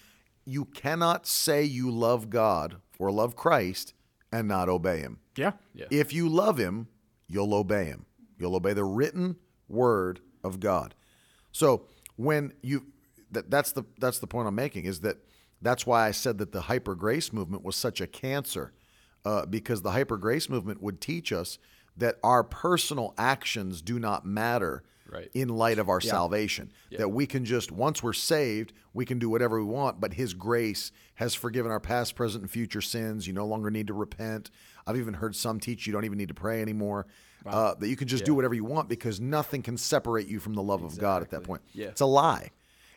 [0.44, 3.94] You cannot say you love God or love Christ
[4.32, 5.20] and not obey him.
[5.36, 5.52] Yeah.
[5.74, 5.86] Yeah.
[5.90, 6.88] If you love him,
[7.28, 8.06] you'll obey him.
[8.38, 9.36] You'll obey the written
[9.68, 10.94] word of God.
[11.52, 12.86] So when you
[13.30, 15.18] that, that's the that's the point I'm making is that
[15.62, 18.72] that's why I said that the hyper grace movement was such a cancer
[19.24, 21.58] uh, because the hyper grace movement would teach us
[21.96, 25.30] that our personal actions do not matter Right.
[25.34, 26.72] in light of our salvation.
[26.90, 30.34] That we can just, once we're saved, we can do whatever we want, but His
[30.34, 33.26] grace has forgiven our past, present, and future sins.
[33.26, 34.50] You no longer need to repent.
[34.86, 37.06] I've even heard some teach you don't even need to pray anymore.
[37.46, 40.54] Uh, that you can just do whatever you want because nothing can separate you from
[40.54, 41.60] the love of God at that point.
[41.74, 41.88] Yeah.
[41.88, 42.50] It's a lie.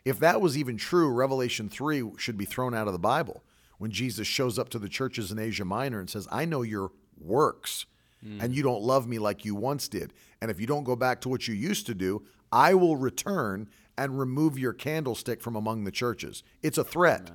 [0.05, 3.43] If that was even true, Revelation 3 should be thrown out of the Bible
[3.78, 6.91] when Jesus shows up to the churches in Asia Minor and says, I know your
[7.19, 7.86] works
[8.21, 8.51] and hmm.
[8.51, 10.13] you don't love me like you once did.
[10.41, 13.69] And if you don't go back to what you used to do, I will return
[13.97, 16.43] and remove your candlestick from among the churches.
[16.61, 17.32] It's a threat.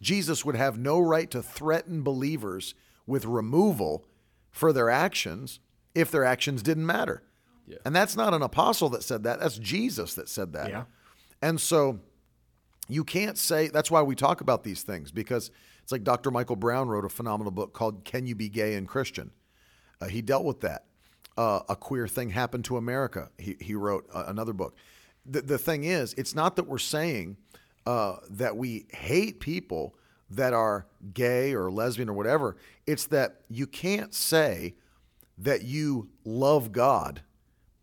[0.00, 2.74] Jesus would have no right to threaten believers
[3.06, 4.06] with removal
[4.50, 5.60] for their actions
[5.94, 7.22] if their actions didn't matter.
[7.84, 10.70] And that's not an apostle that said that, that's Jesus that said that.
[10.70, 10.84] Yeah.
[11.42, 12.00] And so
[12.88, 15.50] you can't say that's why we talk about these things because
[15.86, 16.32] It's like Dr.
[16.32, 19.30] Michael Brown wrote a phenomenal book called Can You Be Gay and Christian?
[20.00, 20.86] Uh, he dealt with that.
[21.36, 23.30] Uh, a queer thing happened to America.
[23.38, 24.76] He, he wrote uh, another book.
[25.24, 27.36] The, the thing is, it's not that we're saying
[27.86, 29.94] uh, that we hate people
[30.28, 32.56] that are gay or lesbian or whatever.
[32.84, 34.74] It's that you can't say
[35.38, 37.22] that you love God,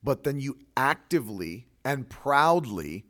[0.04, 3.06] but then you actively and proudly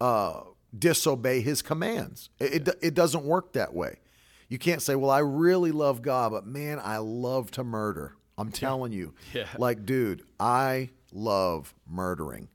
[0.00, 0.40] uh,
[0.76, 2.28] disobey his commands.
[2.40, 4.00] It, it, it doesn't work that way.
[4.48, 8.16] You can't say, well, I really love God, but man, I love to murder.
[8.38, 9.14] I'm telling you.
[9.32, 9.46] Yeah.
[9.58, 12.48] Like, dude, I love murdering.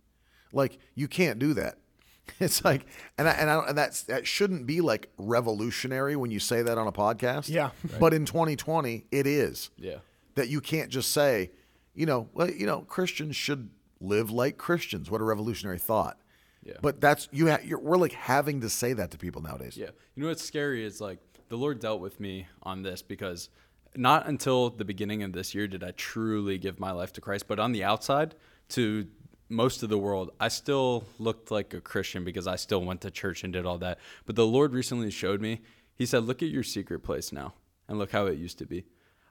[0.54, 1.78] Like, you can't do that.
[2.40, 2.86] It's like,
[3.18, 6.78] and I, and, I, and that's that shouldn't be like revolutionary when you say that
[6.78, 7.50] on a podcast.
[7.50, 7.72] Yeah.
[8.00, 9.98] But in 2020, it is Yeah.
[10.36, 11.52] that you can't just say,
[11.94, 13.70] you know, well, you know, Christians should
[14.00, 15.12] live like Christians.
[15.12, 16.20] What a revolutionary thought.
[16.64, 16.76] Yeah.
[16.82, 17.50] But that's you.
[17.50, 19.76] Ha- you're, we're like having to say that to people nowadays.
[19.76, 19.90] Yeah.
[20.16, 21.20] You know what's scary is like
[21.52, 23.50] the Lord dealt with me on this because
[23.94, 27.46] not until the beginning of this year did I truly give my life to Christ.
[27.50, 28.36] But on the outside,
[28.70, 29.06] to
[29.50, 33.12] most of the world, I still looked like a Christian because I still went to
[33.12, 34.00] church and did all that.
[34.26, 35.60] But the Lord recently showed me,
[35.94, 37.54] He said, Look at your secret place now
[37.90, 38.86] and look how it used to be.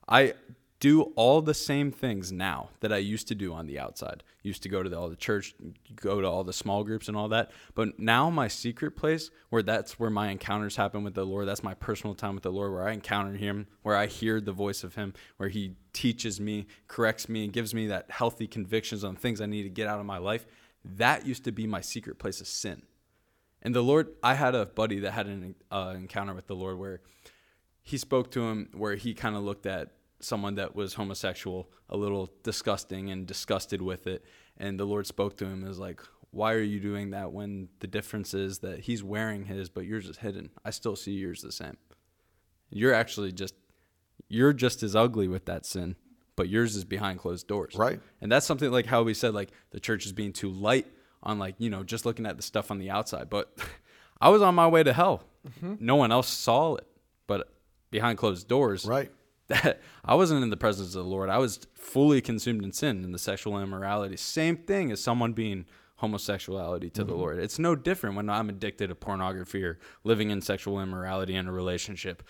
[0.07, 0.35] I
[0.81, 4.25] do all the same things now that I used to do on the outside.
[4.43, 5.55] Used to go to the, all the church,
[5.95, 7.51] go to all the small groups and all that.
[7.75, 11.63] But now my secret place, where that's where my encounters happen with the Lord, that's
[11.63, 14.83] my personal time with the Lord, where I encounter Him, where I hear the voice
[14.83, 19.17] of Him, where He teaches me, corrects me, and gives me that healthy convictions on
[19.17, 20.47] things I need to get out of my life.
[20.83, 22.85] That used to be my secret place of sin.
[23.61, 26.79] And the Lord, I had a buddy that had an uh, encounter with the Lord
[26.79, 27.03] where
[27.83, 29.91] he spoke to him, where he kind of looked at
[30.21, 34.25] someone that was homosexual a little disgusting and disgusted with it.
[34.57, 36.01] And the Lord spoke to him as like,
[36.31, 40.07] why are you doing that when the difference is that he's wearing his, but yours
[40.07, 40.51] is hidden?
[40.65, 41.77] I still see yours the same.
[42.71, 43.55] You're actually just,
[44.29, 45.97] you're just as ugly with that sin,
[46.37, 47.75] but yours is behind closed doors.
[47.75, 48.01] Right.
[48.21, 50.87] And that's something like how we said, like the church is being too light
[51.23, 53.29] on like, you know, just looking at the stuff on the outside.
[53.29, 53.53] But
[54.21, 55.25] I was on my way to hell.
[55.49, 55.85] Mm-hmm.
[55.85, 56.87] No one else saw it,
[57.27, 57.53] but
[57.91, 59.11] behind closed doors, Right.
[59.51, 61.29] That I wasn't in the presence of the Lord.
[61.29, 64.17] I was fully consumed in sin and the sexual immorality.
[64.17, 67.21] Same thing as someone being homosexuality to the mm-hmm.
[67.21, 67.39] Lord.
[67.39, 71.53] It's no different when I'm addicted to pornography or living in sexual immorality in a
[71.53, 72.23] relationship.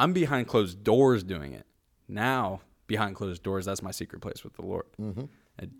[0.00, 1.66] I'm behind closed doors doing it.
[2.08, 4.86] Now, behind closed doors, that's my secret place with the Lord.
[5.00, 5.24] Mm-hmm.
[5.58, 5.72] And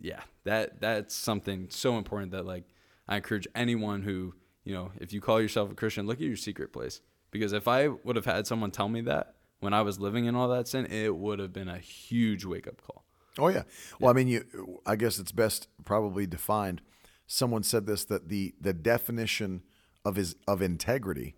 [0.00, 2.64] yeah, that that's something so important that like
[3.08, 6.36] I encourage anyone who, you know, if you call yourself a Christian, look at your
[6.36, 7.00] secret place.
[7.32, 10.34] Because if I would have had someone tell me that when I was living in
[10.34, 13.04] all that sin, it would have been a huge wake up call.
[13.38, 13.62] Oh yeah.
[14.00, 14.80] Well, I mean, you.
[14.84, 16.82] I guess it's best probably defined.
[17.26, 19.62] Someone said this that the the definition
[20.04, 21.36] of his of integrity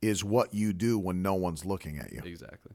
[0.00, 2.22] is what you do when no one's looking at you.
[2.24, 2.72] Exactly.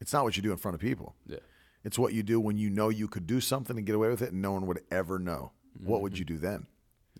[0.00, 1.14] It's not what you do in front of people.
[1.26, 1.38] Yeah.
[1.84, 4.20] It's what you do when you know you could do something and get away with
[4.20, 5.52] it and no one would ever know.
[5.78, 6.18] What would mm-hmm.
[6.18, 6.66] you do then?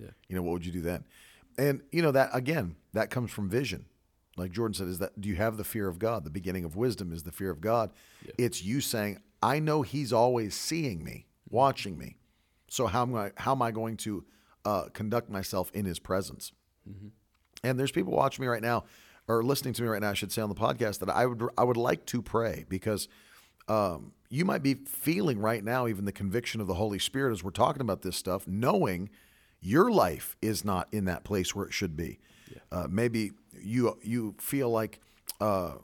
[0.01, 0.11] Yeah.
[0.29, 1.05] You know, what would you do then?
[1.57, 3.87] And you know that again, that comes from vision.
[4.37, 6.25] Like Jordan said, is that do you have the fear of God?
[6.25, 7.93] The beginning of wisdom is the fear of God.
[8.39, 12.17] It's you saying, I know He's always seeing me, watching me.
[12.69, 14.25] So how am I how am I going to
[14.65, 16.53] uh, conduct myself in His presence?
[17.63, 18.85] And there's people watching me right now,
[19.29, 21.43] or listening to me right now, I should say on the podcast that I would
[21.57, 23.09] I would like to pray because
[23.69, 27.45] um, you might be feeling right now even the conviction of the Holy Spirit as
[27.45, 29.09] we're talking about this stuff, knowing
[29.61, 32.19] your life is not in that place where it should be.
[32.71, 33.33] Uh, maybe
[33.65, 35.01] you you feel like,
[35.41, 35.75] uh,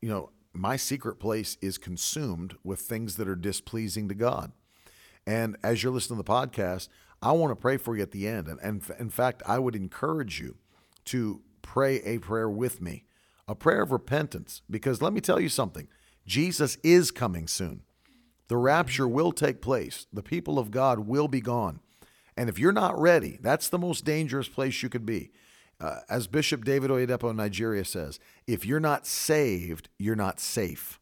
[0.00, 4.52] you know, my secret place is consumed with things that are displeasing to God.
[5.26, 6.88] And as you're listening to the podcast,
[7.20, 8.48] I want to pray for you at the end.
[8.48, 10.56] And, and in fact, I would encourage you
[11.06, 13.04] to pray a prayer with me,
[13.48, 15.88] a prayer of repentance, because let me tell you something
[16.26, 17.82] Jesus is coming soon.
[18.48, 21.80] The rapture will take place, the people of God will be gone.
[22.36, 25.32] And if you're not ready, that's the most dangerous place you could be.
[25.78, 30.98] Uh, as Bishop David Oyedepo in Nigeria says, if you're not saved, you're not safe.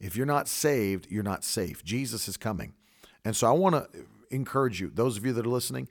[0.00, 1.82] If you're not saved, you're not safe.
[1.84, 2.74] Jesus is coming.
[3.24, 5.88] And so I want to encourage you, those of you that are listening,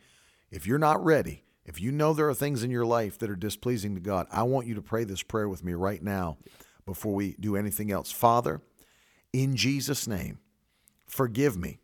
[0.51, 3.35] if you're not ready, if you know there are things in your life that are
[3.35, 6.37] displeasing to God, I want you to pray this prayer with me right now
[6.85, 8.11] before we do anything else.
[8.11, 8.61] Father,
[9.31, 10.39] in Jesus' name,
[11.05, 11.79] forgive me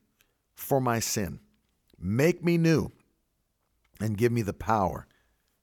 [0.55, 1.39] for my sin.
[1.97, 2.91] Make me new
[3.99, 5.07] and give me the power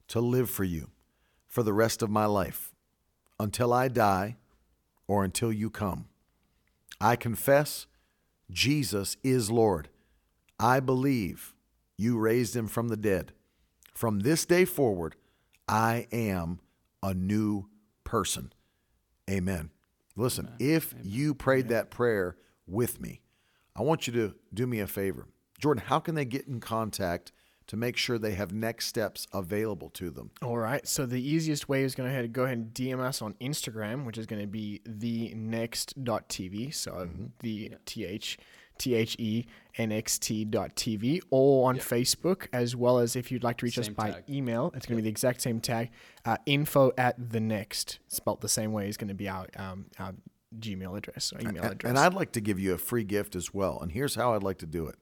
[0.08, 0.90] to live for you
[1.48, 2.74] for the rest of my life
[3.38, 4.36] until I die
[5.06, 6.06] or until you come.
[7.00, 7.86] I confess
[8.50, 9.88] Jesus is Lord.
[10.58, 11.54] I believe
[11.96, 13.32] you raised him from the dead.
[13.94, 15.16] From this day forward,
[15.68, 16.60] I am
[17.02, 17.66] a new
[18.04, 18.52] person.
[19.28, 19.70] Amen.
[20.14, 22.36] Listen, if you prayed that prayer
[22.66, 23.20] with me,
[23.74, 25.26] I want you to do me a favor.
[25.58, 27.32] Jordan, how can they get in contact
[27.68, 30.30] to make sure they have next steps available to them?
[30.42, 30.86] All right.
[30.86, 34.18] So the easiest way is going to go ahead and DM us on Instagram, which
[34.18, 36.74] is going to be the next.tv.
[36.74, 37.24] So Mm-hmm.
[37.40, 38.38] the th
[38.78, 39.46] t h e
[39.78, 43.64] n x t dot tv, or on Facebook, as well as if you'd like to
[43.64, 44.24] reach us by tag.
[44.28, 45.90] email, it's going to be the exact same tag.
[46.26, 49.86] Uh, info at the next, spelt the same way, is going to be our, um,
[49.98, 50.12] our
[50.58, 51.88] Gmail address or email address.
[51.88, 53.78] And I'd like to give you a free gift as well.
[53.80, 54.96] And here's how I'd like to do it.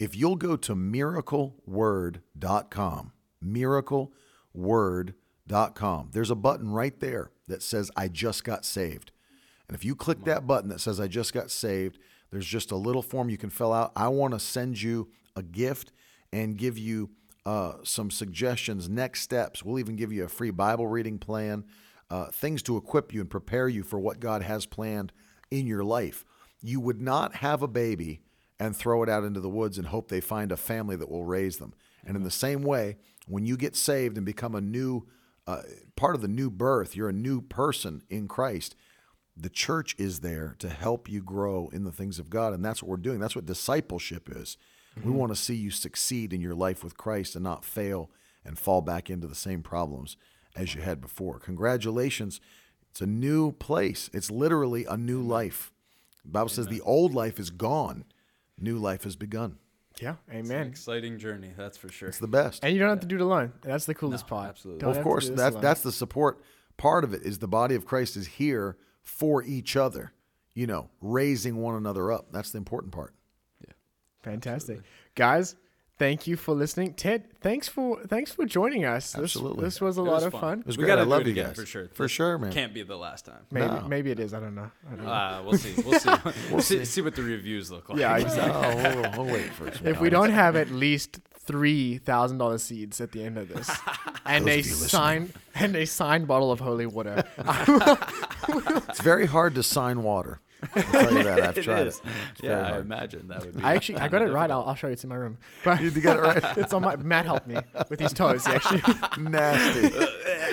[0.00, 3.12] If you'll go to miracleword.com,
[3.44, 9.12] miracleword.com, there's a button right there that says, I just got saved.
[9.68, 11.98] And if you click that button that says, I just got saved,
[12.30, 13.92] there's just a little form you can fill out.
[13.94, 15.92] I want to send you a gift
[16.32, 17.10] and give you
[17.44, 19.62] uh, some suggestions, next steps.
[19.62, 21.64] We'll even give you a free Bible reading plan,
[22.08, 25.12] uh, things to equip you and prepare you for what God has planned
[25.50, 26.24] in your life.
[26.62, 28.22] You would not have a baby
[28.60, 31.24] and throw it out into the woods and hope they find a family that will
[31.24, 31.72] raise them.
[32.04, 35.08] And in the same way, when you get saved and become a new
[35.46, 35.62] uh,
[35.96, 38.76] part of the new birth, you're a new person in Christ.
[39.36, 42.52] The church is there to help you grow in the things of God.
[42.52, 43.18] And that's what we're doing.
[43.18, 44.58] That's what discipleship is.
[45.02, 48.10] We want to see you succeed in your life with Christ and not fail
[48.44, 50.16] and fall back into the same problems
[50.54, 51.38] as you had before.
[51.38, 52.40] Congratulations.
[52.90, 54.10] It's a new place.
[54.12, 55.72] It's literally a new life.
[56.24, 58.04] The Bible says the old life is gone,
[58.60, 59.58] new life has begun.
[60.00, 60.66] yeah, It's an amen.
[60.68, 62.08] exciting journey, that's for sure.
[62.08, 62.64] It's the best.
[62.64, 63.52] And you don't have to do it alone.
[63.62, 64.48] That's the coolest No, part.
[64.50, 64.80] absolutely.
[64.80, 65.62] Don't Well, of have to course, do this that's alone.
[65.62, 66.42] that's the support
[66.76, 67.22] part of it.
[67.22, 70.12] Is the body of Christ is here for each other.
[70.54, 72.32] You know, raising one another up.
[72.32, 73.14] That's the important part.
[73.66, 73.72] Yeah.
[74.22, 74.80] Fantastic,
[75.14, 75.54] guys.
[76.00, 77.24] Thank you for listening, Ted.
[77.42, 79.12] Thanks for thanks for joining us.
[79.12, 79.64] This, Absolutely.
[79.64, 80.40] this was a It lot was of fun.
[80.40, 80.58] fun.
[80.60, 80.92] It was we great.
[80.96, 81.54] gotta I love you guys.
[81.54, 81.88] for sure.
[81.92, 82.50] For This sure, man.
[82.52, 83.42] Can't be the last time.
[83.50, 83.86] Maybe No.
[83.86, 84.32] maybe it is.
[84.32, 84.70] I don't know.
[84.90, 85.10] I don't know.
[85.12, 85.74] Uh, we'll see.
[85.82, 86.10] We'll see.
[86.50, 86.84] we'll see.
[86.86, 87.98] See what the reviews look like.
[87.98, 89.00] yeah, Oh, exactly.
[89.02, 89.82] we'll, we'll wait first.
[89.84, 93.70] if we don't have at least three thousand dollar seeds at the end of this,
[94.24, 97.24] and Those a of signed and a signed bottle of holy water,
[98.88, 100.40] It's very hard to sign water.
[100.74, 101.40] I'll tell you that.
[101.40, 101.96] I've It tried is.
[101.98, 102.02] it.
[102.42, 102.84] Yeah, very I hard.
[102.84, 103.62] imagine that would be.
[103.62, 104.50] I actually I got it right.
[104.50, 104.92] I'll, I'll show you.
[104.92, 105.38] It's in my room.
[105.64, 106.44] But You got it right.
[106.58, 107.56] it's on my Matt helped me
[107.88, 108.46] with his toes.
[108.46, 108.82] He actually.
[109.30, 109.94] Nasty.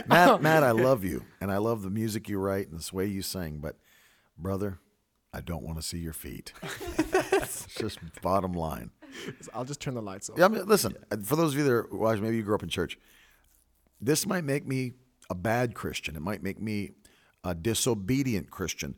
[0.08, 3.05] Matt, Matt, I love you, and I love the music you write and this way
[3.05, 3.60] you sing.
[3.60, 3.76] But,
[4.38, 4.80] brother,
[5.34, 6.53] I don't want to see your feet.
[6.64, 8.91] it's just bottom line.
[9.53, 10.38] I'll just turn the lights off.
[10.38, 10.95] Yeah, I mean, listen.
[11.24, 12.97] For those of you that are watching, maybe you grew up in church.
[13.99, 14.93] This might make me
[15.30, 16.16] a bad Christian.
[16.16, 16.91] It might make me
[17.43, 18.95] a disobedient Christian.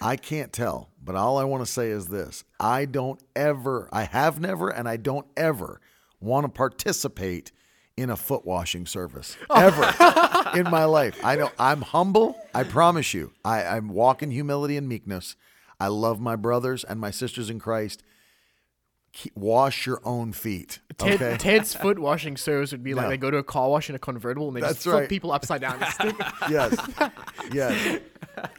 [0.00, 4.04] I can't tell, but all I want to say is this: I don't ever, I
[4.04, 5.80] have never, and I don't ever
[6.20, 7.52] want to participate
[7.96, 9.60] in a foot washing service oh.
[9.60, 11.18] ever in my life.
[11.24, 12.38] I know I'm humble.
[12.54, 13.32] I promise you.
[13.44, 15.36] I, I'm walk in humility and meekness.
[15.80, 18.02] I love my brothers and my sisters in Christ.
[19.34, 20.80] Wash your own feet.
[20.96, 21.36] Ted, Okay.
[21.38, 23.10] Ted's foot washing service would be like No.
[23.10, 25.08] they go to a car wash in a convertible and they That's just flip right.
[25.08, 25.80] people upside down.
[26.50, 26.76] yes.
[27.52, 28.00] Yes.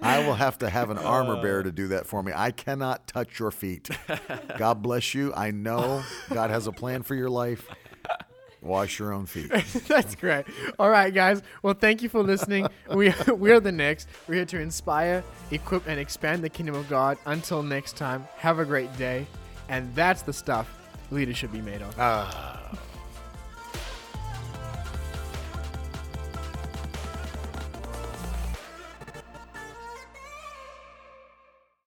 [0.01, 1.41] I will have to have an armor uh.
[1.41, 2.31] bearer to do that for me.
[2.35, 3.89] I cannot touch your feet.
[4.57, 5.33] God bless you.
[5.33, 7.67] I know God has a plan for your life.
[8.61, 9.49] Wash your own feet.
[9.87, 10.43] That's great.
[10.77, 11.41] All right, guys.
[11.63, 12.67] Well, thank you for listening.
[12.93, 14.09] We we are the next.
[14.27, 17.17] We're here to inspire, equip, and expand the kingdom of God.
[17.25, 19.27] Until next time, have a great day.
[19.69, 20.67] And that's the stuff
[21.11, 21.95] leaders should be made of.
[21.97, 22.59] Ah.